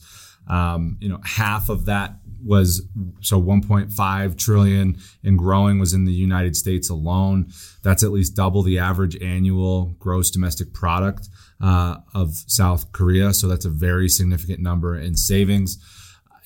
Um, 0.49 0.97
you 0.99 1.09
know, 1.09 1.19
half 1.23 1.69
of 1.69 1.85
that 1.85 2.15
was 2.43 2.83
so 3.21 3.41
1.5 3.41 4.37
trillion 4.37 4.97
and 5.23 5.37
growing 5.37 5.79
was 5.79 5.93
in 5.93 6.05
the 6.05 6.13
United 6.13 6.55
States 6.55 6.89
alone. 6.89 7.47
That's 7.83 8.03
at 8.03 8.11
least 8.11 8.35
double 8.35 8.61
the 8.61 8.79
average 8.79 9.21
annual 9.21 9.95
gross 9.99 10.29
domestic 10.29 10.73
product 10.73 11.29
uh, 11.61 11.97
of 12.13 12.35
South 12.47 12.91
Korea. 12.91 13.33
So 13.33 13.47
that's 13.47 13.65
a 13.65 13.69
very 13.69 14.07
significant 14.07 14.59
number 14.59 14.97
in 14.97 15.15
savings. 15.15 15.77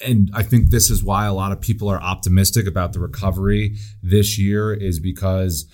And 0.04 0.32
I 0.34 0.44
think 0.44 0.70
this 0.70 0.90
is 0.90 1.04
why 1.04 1.26
a 1.26 1.34
lot 1.34 1.52
of 1.52 1.62
people 1.62 1.90
are 1.90 2.02
optimistic 2.02 2.68
about 2.68 2.94
the 2.94 3.00
recovery 3.00 3.76
this 4.02 4.40
year 4.40 4.74
is 4.74 5.00
because 5.00 5.66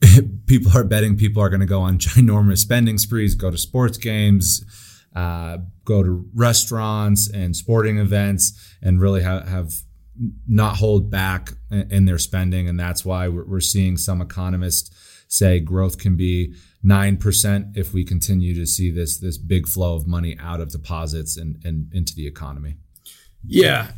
people 0.46 0.72
are 0.76 0.84
betting 0.84 1.16
people 1.16 1.42
are 1.42 1.48
going 1.48 1.60
to 1.60 1.66
go 1.66 1.80
on 1.80 1.98
ginormous 1.98 2.58
spending 2.58 2.98
sprees, 2.98 3.34
go 3.34 3.50
to 3.50 3.58
sports 3.58 3.98
games, 3.98 4.64
uh, 5.14 5.58
go 5.84 6.02
to 6.02 6.28
restaurants 6.34 7.30
and 7.30 7.54
sporting 7.56 7.98
events, 7.98 8.74
and 8.82 9.00
really 9.00 9.22
ha- 9.22 9.44
have 9.44 9.72
not 10.46 10.76
hold 10.76 11.10
back 11.10 11.52
in 11.70 12.04
their 12.04 12.18
spending. 12.18 12.68
And 12.68 12.78
that's 12.78 13.04
why 13.04 13.28
we're 13.28 13.60
seeing 13.60 13.96
some 13.96 14.20
economists 14.20 14.90
say 15.28 15.58
growth 15.58 15.98
can 15.98 16.14
be 16.14 16.54
9% 16.84 17.76
if 17.76 17.94
we 17.94 18.04
continue 18.04 18.54
to 18.54 18.66
see 18.66 18.90
this 18.90 19.18
this 19.18 19.38
big 19.38 19.66
flow 19.66 19.94
of 19.94 20.06
money 20.06 20.36
out 20.38 20.60
of 20.60 20.70
deposits 20.70 21.36
and, 21.36 21.64
and 21.64 21.92
into 21.94 22.14
the 22.14 22.26
economy. 22.26 22.76
Yeah. 23.44 23.88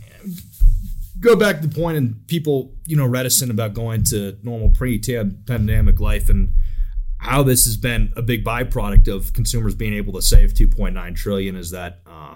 Go 1.18 1.34
back 1.36 1.60
to 1.60 1.66
the 1.66 1.74
point 1.74 1.96
and 1.96 2.26
people, 2.28 2.74
you 2.86 2.96
know, 2.96 3.06
reticent 3.06 3.50
about 3.50 3.74
going 3.74 4.04
to 4.04 4.36
normal 4.42 4.70
pre-pandemic 4.70 5.98
life 5.98 6.28
and 6.28 6.50
how 7.24 7.42
this 7.42 7.64
has 7.64 7.76
been 7.76 8.12
a 8.16 8.22
big 8.22 8.44
byproduct 8.44 9.08
of 9.08 9.32
consumers 9.32 9.74
being 9.74 9.94
able 9.94 10.12
to 10.12 10.22
save 10.22 10.54
2.9 10.54 11.16
trillion 11.16 11.56
is 11.56 11.70
that 11.70 12.00
uh, 12.06 12.34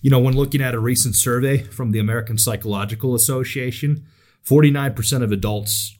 you 0.00 0.10
know 0.10 0.18
when 0.18 0.34
looking 0.34 0.60
at 0.60 0.74
a 0.74 0.78
recent 0.78 1.16
survey 1.16 1.58
from 1.58 1.92
the 1.92 1.98
american 1.98 2.36
psychological 2.36 3.14
association 3.14 4.06
49% 4.44 5.22
of 5.22 5.32
adults 5.32 5.96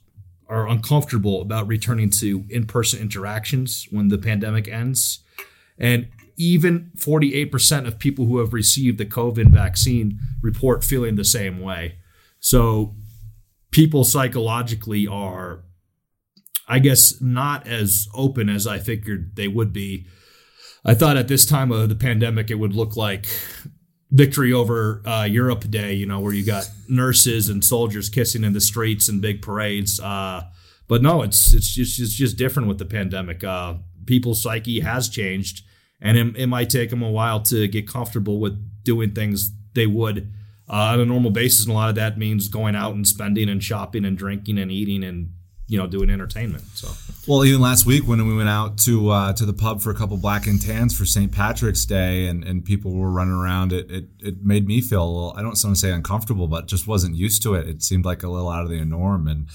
are 0.47 0.67
uncomfortable 0.67 1.41
about 1.41 1.67
returning 1.67 2.09
to 2.11 2.45
in-person 2.49 3.01
interactions 3.01 3.87
when 3.89 4.09
the 4.09 4.17
pandemic 4.17 4.67
ends. 4.67 5.19
And 5.79 6.07
even 6.37 6.91
48% 6.97 7.87
of 7.87 7.97
people 7.97 8.25
who 8.25 8.37
have 8.37 8.53
received 8.53 8.97
the 8.97 9.05
covid 9.05 9.49
vaccine 9.49 10.19
report 10.41 10.83
feeling 10.83 11.15
the 11.15 11.25
same 11.25 11.59
way. 11.59 11.97
So 12.39 12.95
people 13.71 14.03
psychologically 14.03 15.07
are 15.07 15.63
i 16.67 16.79
guess 16.79 17.21
not 17.21 17.67
as 17.67 18.07
open 18.13 18.49
as 18.49 18.65
i 18.67 18.79
figured 18.79 19.35
they 19.35 19.47
would 19.47 19.71
be 19.71 20.05
i 20.83 20.93
thought 20.93 21.17
at 21.17 21.27
this 21.27 21.45
time 21.45 21.71
of 21.71 21.89
the 21.89 21.95
pandemic 21.95 22.49
it 22.49 22.55
would 22.55 22.73
look 22.73 22.95
like 22.95 23.27
victory 24.11 24.53
over 24.53 25.01
uh, 25.05 25.23
Europe 25.23 25.69
Day, 25.69 25.93
you 25.93 26.05
know, 26.05 26.19
where 26.21 26.31
you 26.31 26.45
got 26.45 26.69
nurses 26.87 27.49
and 27.49 27.63
soldiers 27.63 28.07
kissing 28.07 28.43
in 28.43 28.53
the 28.53 28.61
streets 28.61 29.09
and 29.09 29.21
big 29.21 29.41
parades. 29.41 29.99
Uh, 29.99 30.43
but 30.87 31.01
no, 31.01 31.21
it's 31.21 31.53
it's 31.53 31.73
just 31.73 31.99
it's 31.99 32.13
just 32.13 32.37
different 32.37 32.67
with 32.67 32.77
the 32.77 32.85
pandemic. 32.85 33.43
Uh, 33.43 33.75
people's 34.05 34.41
psyche 34.41 34.79
has 34.79 35.09
changed, 35.09 35.63
and 35.99 36.17
it, 36.17 36.43
it, 36.43 36.47
might 36.47 36.69
take 36.69 36.91
them 36.91 37.01
a 37.01 37.09
while 37.09 37.41
to 37.41 37.67
get 37.67 37.87
comfortable 37.87 38.39
with 38.39 38.83
doing 38.83 39.11
things 39.11 39.51
they 39.73 39.87
would 39.87 40.31
uh, 40.69 40.93
on 40.93 40.99
a 40.99 41.05
normal 41.05 41.31
basis. 41.31 41.65
And 41.65 41.73
a 41.73 41.75
lot 41.75 41.89
of 41.89 41.95
that 41.95 42.17
means 42.17 42.47
going 42.47 42.75
out 42.75 42.93
and 42.93 43.07
spending 43.07 43.49
and 43.49 43.63
shopping 43.63 44.05
and 44.05 44.17
drinking 44.17 44.59
and 44.59 44.71
eating 44.71 45.03
and 45.03 45.31
you 45.67 45.77
know 45.77 45.87
doing 45.87 46.09
entertainment. 46.09 46.63
So 46.73 46.89
well, 47.27 47.43
even 47.43 47.61
last 47.61 47.85
week 47.85 48.07
when 48.07 48.25
we 48.27 48.35
went 48.35 48.49
out 48.49 48.77
to 48.79 49.09
uh, 49.09 49.33
to 49.33 49.45
the 49.45 49.53
pub 49.53 49.81
for 49.81 49.89
a 49.91 49.95
couple 49.95 50.17
black 50.17 50.47
and 50.47 50.61
tans 50.61 50.97
for 50.97 51.05
St. 51.05 51.31
Patrick's 51.31 51.85
Day, 51.85 52.27
and, 52.27 52.43
and 52.43 52.63
people 52.63 52.93
were 52.93 53.11
running 53.11 53.33
around, 53.33 53.73
it, 53.73 53.89
it 53.89 54.05
it 54.19 54.43
made 54.43 54.67
me 54.67 54.81
feel 54.81 55.03
a 55.03 55.05
little. 55.05 55.33
I 55.33 55.37
don't 55.37 55.47
want 55.47 55.57
to 55.57 55.75
say 55.75 55.91
uncomfortable, 55.91 56.47
but 56.47 56.67
just 56.67 56.87
wasn't 56.87 57.15
used 57.15 57.41
to 57.43 57.55
it. 57.55 57.67
It 57.67 57.83
seemed 57.83 58.05
like 58.05 58.23
a 58.23 58.29
little 58.29 58.49
out 58.49 58.63
of 58.63 58.69
the 58.69 58.83
norm, 58.85 59.27
and 59.27 59.47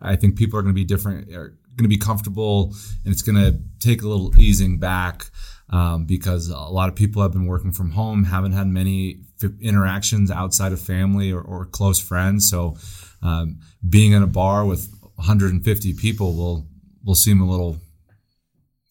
I 0.00 0.16
think 0.16 0.36
people 0.36 0.58
are 0.58 0.62
going 0.62 0.74
to 0.74 0.78
be 0.78 0.84
different, 0.84 1.30
going 1.76 1.84
to 1.84 1.88
be 1.88 1.96
comfortable 1.96 2.74
and 3.04 3.12
it's 3.12 3.22
going 3.22 3.36
to 3.36 3.58
take 3.80 4.02
a 4.02 4.08
little 4.08 4.38
easing 4.38 4.78
back 4.78 5.26
um, 5.70 6.04
because 6.04 6.48
a 6.48 6.56
lot 6.56 6.88
of 6.88 6.94
people 6.94 7.22
have 7.22 7.32
been 7.32 7.46
working 7.46 7.72
from 7.72 7.90
home, 7.90 8.24
haven't 8.24 8.52
had 8.52 8.66
many 8.66 9.20
f- 9.42 9.50
interactions 9.60 10.30
outside 10.30 10.72
of 10.72 10.80
family 10.80 11.32
or, 11.32 11.40
or 11.40 11.66
close 11.66 11.98
friends. 11.98 12.48
So 12.48 12.76
um, 13.22 13.60
being 13.88 14.12
in 14.12 14.22
a 14.22 14.26
bar 14.26 14.64
with 14.64 14.88
150 15.16 15.94
people 15.94 16.34
will 16.34 16.66
will 17.04 17.14
seem 17.14 17.40
a 17.40 17.48
little 17.48 17.78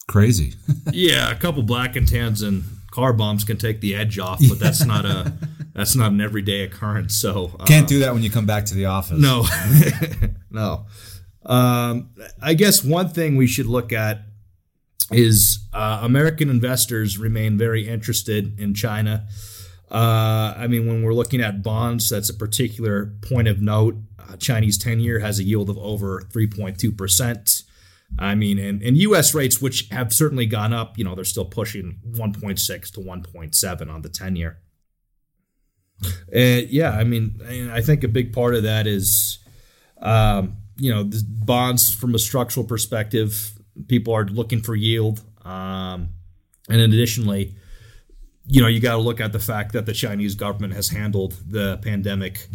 crazy. 0.08 0.54
yeah, 0.92 1.32
a 1.32 1.36
couple 1.36 1.64
black 1.64 1.96
and 1.96 2.08
tans 2.08 2.42
and 2.42 2.64
car 2.92 3.14
bombs 3.14 3.44
can 3.44 3.58
take 3.58 3.82
the 3.82 3.96
edge 3.96 4.20
off, 4.20 4.40
but 4.48 4.60
that's 4.60 4.86
not 4.86 5.06
a 5.06 5.34
that's 5.74 5.96
not 5.96 6.12
an 6.12 6.22
everyday 6.22 6.62
occurrence. 6.62 7.16
So 7.16 7.52
uh, 7.60 7.66
can't 7.66 7.88
do 7.88 8.00
that 8.00 8.14
when 8.14 8.24
you 8.24 8.30
come 8.30 8.46
back 8.46 8.66
to 8.66 8.76
the 8.76 8.86
office. 8.86 9.20
No, 9.20 9.46
no. 10.52 10.86
Um, 11.46 12.12
I 12.42 12.54
guess 12.54 12.84
one 12.84 13.10
thing 13.10 13.36
we 13.36 13.48
should 13.48 13.66
look 13.66 13.92
at 13.92 14.22
is 15.12 15.68
uh, 15.74 16.00
American 16.04 16.50
investors 16.50 17.18
remain 17.18 17.58
very 17.58 17.88
interested 17.88 18.60
in 18.60 18.74
China. 18.74 19.28
Uh, 19.94 20.56
I 20.58 20.66
mean, 20.66 20.88
when 20.88 21.04
we're 21.04 21.14
looking 21.14 21.40
at 21.40 21.62
bonds, 21.62 22.10
that's 22.10 22.30
a 22.30 22.34
particular 22.34 23.14
point 23.22 23.48
of 23.48 23.62
note. 23.62 23.96
Uh, 24.18 24.36
Chinese 24.38 24.80
10 24.80 25.00
year 25.00 25.20
has 25.20 25.38
a 25.38 25.44
yield 25.44 25.70
of 25.70 25.78
over 25.78 26.22
3.2%. 26.34 27.64
I 28.18 28.36
mean, 28.36 28.58
and, 28.58 28.82
and 28.82 28.98
U.S. 28.98 29.36
rates, 29.36 29.62
which 29.62 29.90
have 29.90 30.12
certainly 30.12 30.48
gone 30.48 30.74
up, 30.74 30.98
you 30.98 31.04
know, 31.04 31.14
they're 31.14 31.24
still 31.24 31.46
pushing 31.46 32.00
1.6 32.12 32.92
to 32.94 33.00
1.7 33.00 33.94
on 33.94 34.02
the 34.02 34.10
10 34.10 34.36
year. 34.36 34.60
Uh, 36.04 36.66
yeah, 36.68 36.92
I 36.92 37.04
mean, 37.04 37.40
I 37.72 37.82
think 37.82 38.04
a 38.04 38.08
big 38.08 38.34
part 38.34 38.56
of 38.56 38.64
that 38.64 38.88
is, 38.88 39.40
um, 40.02 40.58
you 40.76 40.94
know, 40.94 41.10
bonds 41.28 41.94
from 41.94 42.16
a 42.16 42.20
structural 42.20 42.66
perspective, 42.66 43.52
people 43.88 44.14
are 44.14 44.26
looking 44.26 44.62
for 44.62 44.76
yield. 44.76 45.22
Um, 45.46 46.10
and 46.70 46.82
additionally, 46.82 47.56
you 48.46 48.62
know, 48.62 48.68
you 48.68 48.80
got 48.80 48.94
to 48.94 49.02
look 49.02 49.22
at 49.22 49.32
the 49.32 49.40
fact 49.40 49.74
that 49.74 49.86
the 49.86 49.94
Chinese 49.94 50.36
government 50.36 50.74
has 50.74 50.90
handled 50.90 51.36
the 51.48 51.78
pandemic 51.78 52.48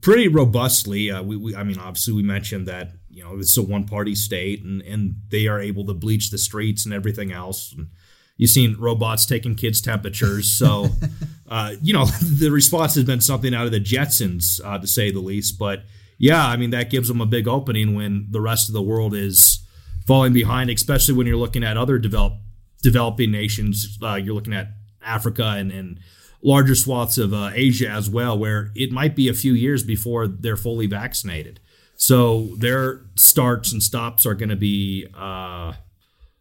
pretty 0.00 0.28
robustly. 0.28 1.10
Uh, 1.10 1.22
we, 1.22 1.36
we, 1.36 1.56
I 1.56 1.64
mean, 1.64 1.78
obviously, 1.78 2.14
we 2.14 2.22
mentioned 2.22 2.66
that 2.68 2.92
you 3.10 3.22
know 3.22 3.38
it's 3.38 3.56
a 3.56 3.62
one-party 3.62 4.14
state, 4.14 4.62
and 4.62 4.82
and 4.82 5.16
they 5.28 5.46
are 5.46 5.60
able 5.60 5.84
to 5.86 5.94
bleach 5.94 6.30
the 6.30 6.38
streets 6.38 6.84
and 6.84 6.94
everything 6.94 7.32
else. 7.32 7.72
And 7.76 7.88
you've 8.36 8.50
seen 8.50 8.76
robots 8.78 9.26
taking 9.26 9.54
kids' 9.54 9.80
temperatures, 9.80 10.48
so 10.48 10.88
uh, 11.48 11.74
you 11.82 11.92
know 11.92 12.06
the 12.38 12.50
response 12.50 12.94
has 12.94 13.04
been 13.04 13.20
something 13.20 13.54
out 13.54 13.66
of 13.66 13.72
the 13.72 13.80
Jetsons, 13.80 14.60
uh, 14.64 14.78
to 14.78 14.86
say 14.86 15.10
the 15.10 15.20
least. 15.20 15.58
But 15.58 15.84
yeah, 16.18 16.46
I 16.46 16.56
mean 16.56 16.70
that 16.70 16.90
gives 16.90 17.08
them 17.08 17.20
a 17.20 17.26
big 17.26 17.48
opening 17.48 17.94
when 17.94 18.28
the 18.30 18.40
rest 18.40 18.68
of 18.68 18.74
the 18.74 18.82
world 18.82 19.14
is 19.14 19.66
falling 20.06 20.32
behind, 20.32 20.70
especially 20.70 21.14
when 21.14 21.26
you're 21.26 21.36
looking 21.36 21.64
at 21.64 21.76
other 21.76 21.98
develop, 21.98 22.34
developing 22.82 23.32
nations. 23.32 23.98
Uh, 24.02 24.14
you're 24.14 24.34
looking 24.34 24.54
at 24.54 24.68
Africa 25.04 25.54
and, 25.56 25.70
and 25.70 26.00
larger 26.42 26.74
swaths 26.74 27.18
of 27.18 27.32
uh, 27.32 27.50
Asia 27.54 27.88
as 27.88 28.10
well, 28.10 28.38
where 28.38 28.70
it 28.74 28.92
might 28.92 29.16
be 29.16 29.28
a 29.28 29.34
few 29.34 29.54
years 29.54 29.82
before 29.82 30.26
they're 30.26 30.56
fully 30.56 30.86
vaccinated. 30.86 31.60
So 31.96 32.54
their 32.58 33.02
starts 33.16 33.72
and 33.72 33.82
stops 33.82 34.26
are 34.26 34.34
going 34.34 34.48
to 34.48 34.56
be 34.56 35.06
uh, 35.16 35.72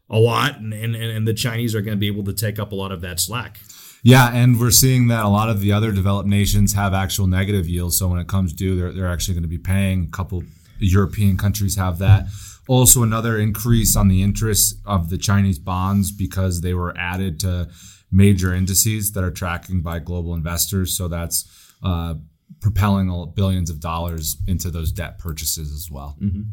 a 0.10 0.20
lot, 0.20 0.60
and, 0.60 0.74
and, 0.74 0.96
and 0.96 1.28
the 1.28 1.34
Chinese 1.34 1.74
are 1.76 1.82
going 1.82 1.96
to 1.96 2.00
be 2.00 2.08
able 2.08 2.24
to 2.26 2.34
take 2.34 2.60
up 2.60 2.72
a 2.72 2.76
lot 2.76 2.92
of 2.92 3.02
that 3.02 3.20
slack. 3.20 3.60
Yeah, 4.06 4.32
and 4.34 4.60
we're 4.60 4.72
seeing 4.72 5.08
that 5.08 5.24
a 5.24 5.30
lot 5.30 5.50
of 5.50 5.62
the 5.62 5.72
other 5.72 5.94
developed 5.94 6.28
nations 6.28 6.74
have 6.74 6.94
actual 6.94 7.26
negative 7.26 7.70
yields. 7.70 7.98
So 7.98 8.10
when 8.10 8.20
it 8.20 8.28
comes 8.28 8.52
due, 8.52 8.76
they're, 8.76 8.92
they're 8.92 9.08
actually 9.08 9.36
going 9.36 9.44
to 9.44 9.48
be 9.50 9.58
paying. 9.58 10.04
A 10.04 10.12
couple 10.12 10.44
European 10.80 11.38
countries 11.38 11.78
have 11.78 12.00
that. 12.00 12.28
Also, 12.68 13.02
another 13.04 13.38
increase 13.38 13.96
on 13.96 14.10
the 14.10 14.22
interest 14.22 14.78
of 14.86 15.10
the 15.10 15.18
Chinese 15.18 15.60
bonds 15.60 16.12
because 16.12 16.62
they 16.62 16.74
were 16.74 16.94
added 16.98 17.40
to 17.42 17.70
major 18.14 18.54
indices 18.54 19.12
that 19.14 19.24
are 19.24 19.32
tracking 19.32 19.82
by 19.82 20.00
global 20.00 20.34
investors. 20.36 20.96
So 20.96 21.08
that's 21.08 21.50
uh, 21.84 22.16
propelling 22.62 23.34
billions 23.36 23.70
of 23.70 23.80
dollars 23.80 24.38
into 24.48 24.70
those 24.70 24.92
debt 24.92 25.18
purchases 25.18 25.74
as 25.74 25.90
well. 25.92 26.16
Mm-hmm. 26.22 26.44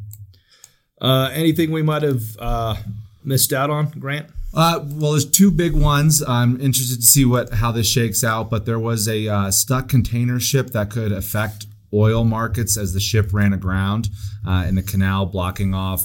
Uh, 1.00 1.28
anything 1.30 1.70
we 1.70 1.82
might 1.82 2.02
have 2.02 2.22
uh, 2.38 2.76
missed 3.22 3.52
out 3.52 3.70
on, 3.70 3.90
Grant? 3.90 4.28
Uh, 4.52 4.84
well, 4.84 5.12
there's 5.12 5.30
two 5.30 5.50
big 5.50 5.74
ones. 5.74 6.22
I'm 6.26 6.60
interested 6.60 6.96
to 6.96 7.06
see 7.06 7.24
what 7.24 7.54
how 7.54 7.70
this 7.70 7.86
shakes 7.86 8.24
out. 8.24 8.50
But 8.50 8.66
there 8.66 8.80
was 8.80 9.06
a 9.06 9.28
uh, 9.28 9.50
stuck 9.50 9.88
container 9.88 10.40
ship 10.40 10.68
that 10.70 10.90
could 10.90 11.12
affect 11.12 11.66
oil 11.94 12.24
markets 12.24 12.76
as 12.76 12.92
the 12.92 13.00
ship 13.00 13.32
ran 13.32 13.52
aground 13.52 14.08
uh, 14.46 14.64
in 14.66 14.74
the 14.74 14.82
canal, 14.82 15.26
blocking 15.26 15.74
off 15.74 16.04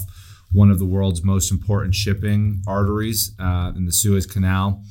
one 0.52 0.70
of 0.70 0.78
the 0.78 0.84
world's 0.84 1.24
most 1.24 1.50
important 1.50 1.94
shipping 1.94 2.62
arteries 2.66 3.32
uh, 3.38 3.72
in 3.76 3.84
the 3.84 3.92
Suez 3.92 4.26
Canal. 4.26 4.82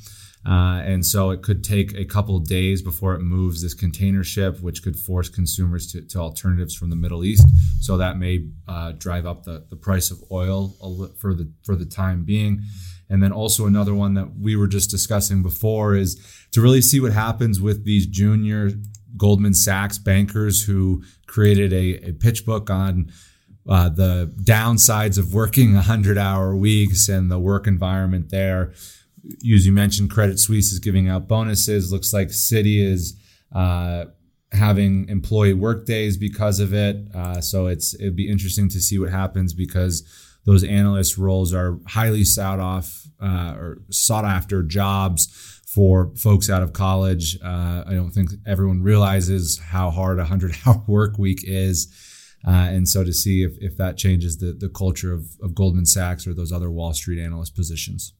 Uh, 0.46 0.80
and 0.84 1.04
so 1.04 1.30
it 1.30 1.42
could 1.42 1.64
take 1.64 1.92
a 1.94 2.04
couple 2.04 2.38
days 2.38 2.80
before 2.80 3.14
it 3.14 3.20
moves 3.20 3.62
this 3.62 3.74
container 3.74 4.22
ship, 4.22 4.60
which 4.60 4.82
could 4.82 4.96
force 4.96 5.28
consumers 5.28 5.90
to, 5.90 6.00
to 6.02 6.18
alternatives 6.18 6.74
from 6.74 6.88
the 6.88 6.94
Middle 6.96 7.24
East. 7.24 7.44
So 7.80 7.96
that 7.96 8.16
may 8.16 8.46
uh, 8.68 8.92
drive 8.92 9.26
up 9.26 9.42
the, 9.42 9.66
the 9.68 9.76
price 9.76 10.12
of 10.12 10.22
oil 10.30 10.76
for 11.18 11.34
the 11.34 11.50
for 11.64 11.74
the 11.74 11.84
time 11.84 12.24
being. 12.24 12.62
And 13.10 13.22
then 13.22 13.32
also 13.32 13.66
another 13.66 13.94
one 13.94 14.14
that 14.14 14.38
we 14.38 14.56
were 14.56 14.68
just 14.68 14.90
discussing 14.90 15.42
before 15.42 15.96
is 15.96 16.20
to 16.52 16.60
really 16.60 16.82
see 16.82 17.00
what 17.00 17.12
happens 17.12 17.60
with 17.60 17.84
these 17.84 18.06
junior 18.06 18.70
Goldman 19.16 19.54
Sachs 19.54 19.98
bankers 19.98 20.64
who 20.64 21.02
created 21.26 21.72
a, 21.72 22.10
a 22.10 22.12
pitch 22.12 22.44
book 22.44 22.70
on 22.70 23.10
uh, 23.68 23.88
the 23.88 24.32
downsides 24.42 25.18
of 25.18 25.34
working 25.34 25.74
100 25.74 26.18
hour 26.18 26.54
weeks 26.54 27.08
and 27.08 27.30
the 27.30 27.38
work 27.38 27.66
environment 27.66 28.30
there 28.30 28.72
as 29.32 29.66
you 29.66 29.72
mentioned, 29.72 30.10
Credit 30.10 30.38
Suisse 30.38 30.72
is 30.72 30.78
giving 30.78 31.08
out 31.08 31.28
bonuses. 31.28 31.92
Looks 31.92 32.12
like 32.12 32.28
Citi 32.28 32.80
is 32.80 33.20
uh, 33.52 34.06
having 34.52 35.08
employee 35.08 35.54
work 35.54 35.86
days 35.86 36.16
because 36.16 36.60
of 36.60 36.72
it. 36.72 36.96
Uh, 37.14 37.40
so 37.40 37.66
it's 37.66 37.94
it'd 37.94 38.16
be 38.16 38.30
interesting 38.30 38.68
to 38.70 38.80
see 38.80 38.98
what 38.98 39.10
happens 39.10 39.52
because 39.52 40.04
those 40.44 40.62
analyst 40.62 41.18
roles 41.18 41.52
are 41.52 41.78
highly 41.86 42.24
sought 42.24 42.60
off 42.60 43.06
uh, 43.20 43.54
or 43.56 43.78
sought 43.90 44.24
after 44.24 44.62
jobs 44.62 45.60
for 45.66 46.12
folks 46.16 46.48
out 46.48 46.62
of 46.62 46.72
college. 46.72 47.38
Uh, 47.42 47.84
I 47.86 47.92
don't 47.94 48.10
think 48.10 48.30
everyone 48.46 48.82
realizes 48.82 49.58
how 49.58 49.90
hard 49.90 50.18
a 50.18 50.24
hundred 50.24 50.56
hour 50.66 50.82
work 50.86 51.18
week 51.18 51.40
is. 51.42 51.92
Uh, 52.46 52.68
and 52.70 52.88
so 52.88 53.02
to 53.02 53.12
see 53.12 53.42
if, 53.42 53.52
if 53.60 53.76
that 53.76 53.96
changes 53.96 54.38
the, 54.38 54.52
the 54.52 54.68
culture 54.68 55.12
of, 55.12 55.36
of 55.42 55.54
Goldman 55.54 55.84
Sachs 55.84 56.26
or 56.26 56.34
those 56.34 56.52
other 56.52 56.70
Wall 56.70 56.94
Street 56.94 57.20
analyst 57.20 57.56
positions. 57.56 58.12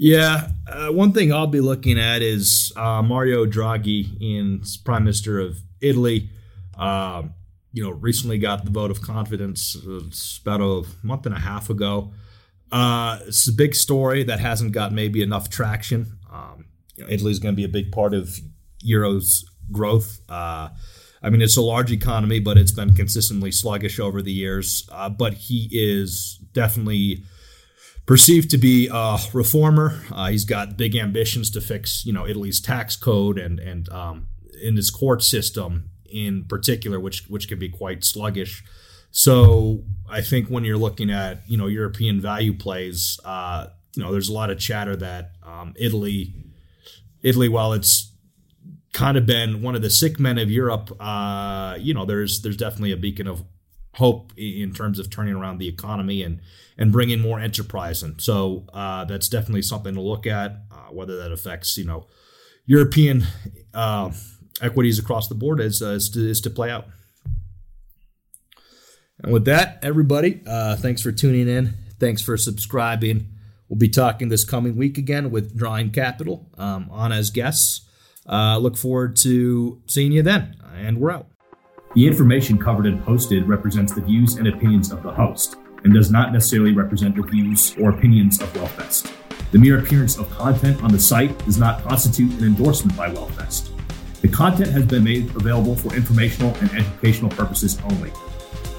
Yeah, 0.00 0.50
uh, 0.68 0.92
one 0.92 1.12
thing 1.12 1.32
I'll 1.32 1.48
be 1.48 1.60
looking 1.60 1.98
at 1.98 2.22
is 2.22 2.72
uh, 2.76 3.02
Mario 3.02 3.44
Draghi, 3.46 4.16
in 4.20 4.62
Prime 4.84 5.02
Minister 5.02 5.40
of 5.40 5.58
Italy. 5.80 6.30
Uh, 6.78 7.24
you 7.72 7.82
know, 7.82 7.90
recently 7.90 8.38
got 8.38 8.64
the 8.64 8.70
vote 8.70 8.92
of 8.92 9.02
confidence. 9.02 9.76
About 10.40 10.60
a 10.60 10.84
month 11.02 11.26
and 11.26 11.34
a 11.34 11.40
half 11.40 11.68
ago. 11.68 12.12
Uh, 12.70 13.18
it's 13.26 13.48
a 13.48 13.52
big 13.52 13.74
story 13.74 14.22
that 14.22 14.38
hasn't 14.38 14.70
got 14.70 14.92
maybe 14.92 15.20
enough 15.20 15.50
traction. 15.50 16.18
Um, 16.32 16.66
you 16.94 17.02
know, 17.02 17.08
going 17.08 17.40
to 17.40 17.52
be 17.52 17.64
a 17.64 17.68
big 17.68 17.90
part 17.90 18.14
of 18.14 18.38
Euro's 18.80 19.44
growth. 19.72 20.20
Uh, 20.28 20.68
I 21.24 21.30
mean, 21.30 21.42
it's 21.42 21.56
a 21.56 21.62
large 21.62 21.90
economy, 21.90 22.38
but 22.38 22.56
it's 22.56 22.70
been 22.70 22.94
consistently 22.94 23.50
sluggish 23.50 23.98
over 23.98 24.22
the 24.22 24.32
years. 24.32 24.88
Uh, 24.92 25.08
but 25.08 25.34
he 25.34 25.68
is 25.72 26.38
definitely 26.52 27.24
perceived 28.08 28.50
to 28.50 28.56
be 28.56 28.88
a 28.90 29.18
reformer. 29.34 30.02
Uh, 30.10 30.30
he's 30.30 30.46
got 30.46 30.78
big 30.78 30.96
ambitions 30.96 31.50
to 31.50 31.60
fix, 31.60 32.06
you 32.06 32.12
know, 32.12 32.26
Italy's 32.26 32.58
tax 32.58 32.96
code 32.96 33.38
and 33.38 33.60
and 33.60 33.88
um, 33.90 34.26
in 34.60 34.74
his 34.74 34.90
court 34.90 35.22
system 35.22 35.90
in 36.10 36.44
particular, 36.44 36.98
which 36.98 37.26
which 37.28 37.46
can 37.48 37.58
be 37.58 37.68
quite 37.68 38.02
sluggish. 38.02 38.64
So 39.10 39.84
I 40.08 40.22
think 40.22 40.48
when 40.48 40.64
you're 40.64 40.78
looking 40.78 41.10
at 41.10 41.42
you 41.46 41.58
know 41.58 41.66
European 41.66 42.18
value 42.20 42.54
plays, 42.56 43.20
uh, 43.26 43.66
you 43.94 44.02
know, 44.02 44.10
there's 44.10 44.30
a 44.30 44.32
lot 44.32 44.48
of 44.48 44.58
chatter 44.58 44.96
that 44.96 45.32
um, 45.42 45.74
Italy, 45.76 46.32
Italy, 47.22 47.50
while 47.50 47.74
it's 47.74 48.10
kind 48.94 49.18
of 49.18 49.26
been 49.26 49.60
one 49.60 49.74
of 49.74 49.82
the 49.82 49.90
sick 49.90 50.18
men 50.18 50.38
of 50.38 50.50
Europe, 50.50 50.90
uh, 50.98 51.76
you 51.78 51.92
know, 51.92 52.06
there's 52.06 52.40
there's 52.40 52.56
definitely 52.56 52.92
a 52.92 52.96
beacon 52.96 53.26
of 53.26 53.44
hope 53.94 54.32
in 54.36 54.72
terms 54.72 54.98
of 54.98 55.10
turning 55.10 55.34
around 55.34 55.58
the 55.58 55.68
economy 55.68 56.22
and 56.22 56.40
and 56.76 56.92
bringing 56.92 57.20
more 57.20 57.40
enterprise 57.40 58.02
in. 58.02 58.18
So 58.20 58.64
uh, 58.72 59.04
that's 59.04 59.28
definitely 59.28 59.62
something 59.62 59.94
to 59.94 60.00
look 60.00 60.26
at. 60.26 60.62
Uh, 60.70 60.92
whether 60.92 61.16
that 61.16 61.32
affects 61.32 61.76
you 61.76 61.84
know 61.84 62.06
European 62.66 63.26
uh, 63.74 64.12
equities 64.60 64.98
across 64.98 65.28
the 65.28 65.34
board 65.34 65.60
is, 65.60 65.82
uh, 65.82 65.90
is 65.90 66.10
to, 66.10 66.28
is, 66.28 66.40
to, 66.42 66.50
play 66.50 66.70
out. 66.70 66.86
And 69.22 69.32
with 69.32 69.46
that, 69.46 69.78
everybody, 69.82 70.42
uh, 70.46 70.76
thanks 70.76 71.02
for 71.02 71.10
tuning 71.10 71.48
in. 71.48 71.74
Thanks 71.98 72.22
for 72.22 72.36
subscribing. 72.36 73.28
We'll 73.68 73.78
be 73.78 73.88
talking 73.88 74.28
this 74.28 74.44
coming 74.44 74.76
week 74.76 74.98
again 74.98 75.30
with 75.30 75.56
Drawing 75.56 75.90
Capital 75.90 76.50
um, 76.56 76.88
on 76.90 77.10
as 77.10 77.30
guests. 77.30 77.86
Uh, 78.26 78.58
look 78.58 78.76
forward 78.76 79.16
to 79.16 79.82
seeing 79.86 80.12
you 80.12 80.22
then, 80.22 80.56
and 80.74 80.98
we're 80.98 81.10
out. 81.10 81.26
The 81.94 82.06
information 82.06 82.58
covered 82.58 82.84
and 82.84 83.02
posted 83.02 83.48
represents 83.48 83.94
the 83.94 84.02
views 84.02 84.36
and 84.36 84.46
opinions 84.46 84.92
of 84.92 85.02
the 85.02 85.10
host 85.10 85.56
and 85.84 85.94
does 85.94 86.10
not 86.10 86.34
necessarily 86.34 86.72
represent 86.72 87.16
the 87.16 87.22
views 87.22 87.74
or 87.80 87.90
opinions 87.90 88.42
of 88.42 88.52
WealthVest. 88.52 89.10
The 89.52 89.58
mere 89.58 89.78
appearance 89.78 90.18
of 90.18 90.28
content 90.30 90.82
on 90.82 90.92
the 90.92 90.98
site 90.98 91.36
does 91.46 91.56
not 91.56 91.82
constitute 91.82 92.30
an 92.38 92.44
endorsement 92.44 92.94
by 92.94 93.08
WealthVest. 93.08 93.70
The 94.20 94.28
content 94.28 94.70
has 94.72 94.84
been 94.84 95.02
made 95.02 95.34
available 95.34 95.76
for 95.76 95.94
informational 95.94 96.54
and 96.56 96.70
educational 96.72 97.30
purposes 97.30 97.78
only. 97.84 98.10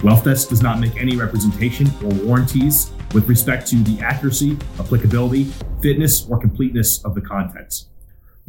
WealthVest 0.01 0.49
does 0.49 0.61
not 0.61 0.79
make 0.79 0.95
any 0.95 1.17
representation 1.17 1.87
or 2.03 2.13
warranties 2.23 2.91
with 3.15 3.27
respect 3.27 3.67
to 3.69 3.77
the 3.77 3.99
accuracy, 4.01 4.55
applicability, 4.79 5.45
fitness, 5.81 6.29
or 6.29 6.37
completeness 6.37 7.03
of 7.03 7.15
the 7.15 7.21
contents. 7.21 7.87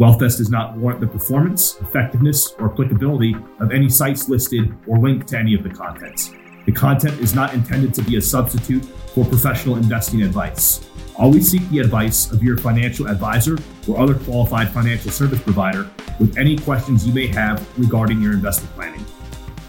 WealthVest 0.01 0.39
does 0.39 0.49
not 0.49 0.79
warrant 0.79 0.99
the 0.99 1.07
performance, 1.07 1.79
effectiveness, 1.83 2.55
or 2.59 2.73
applicability 2.73 3.37
of 3.59 3.71
any 3.71 3.91
sites 3.91 4.31
listed 4.31 4.75
or 4.87 4.99
linked 4.99 5.29
to 5.29 5.39
any 5.39 5.55
of 5.55 5.63
the 5.63 5.69
contents. 5.69 6.31
The 6.65 6.73
content 6.73 7.21
is 7.21 7.35
not 7.35 7.53
intended 7.53 7.93
to 7.95 8.03
be 8.03 8.17
a 8.17 8.23
substitute 8.23 8.83
for 8.83 9.27
professional 9.27 9.77
investing 9.77 10.23
advice. 10.23 10.89
Always 11.17 11.51
seek 11.51 11.69
the 11.69 11.81
advice 11.81 12.33
of 12.33 12.43
your 12.43 12.57
financial 12.57 13.09
advisor 13.09 13.59
or 13.87 13.99
other 13.99 14.15
qualified 14.15 14.71
financial 14.71 15.11
service 15.11 15.43
provider 15.43 15.91
with 16.19 16.39
any 16.39 16.57
questions 16.57 17.07
you 17.07 17.13
may 17.13 17.27
have 17.27 17.63
regarding 17.79 18.23
your 18.23 18.33
investment 18.33 18.75
planning. 18.75 19.05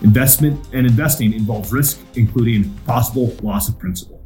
Investment 0.01 0.65
and 0.71 0.87
investing 0.87 1.33
involves 1.33 1.73
risk, 1.73 1.99
including 2.15 2.73
possible 2.85 3.35
loss 3.41 3.67
of 3.67 3.77
principal. 3.77 4.20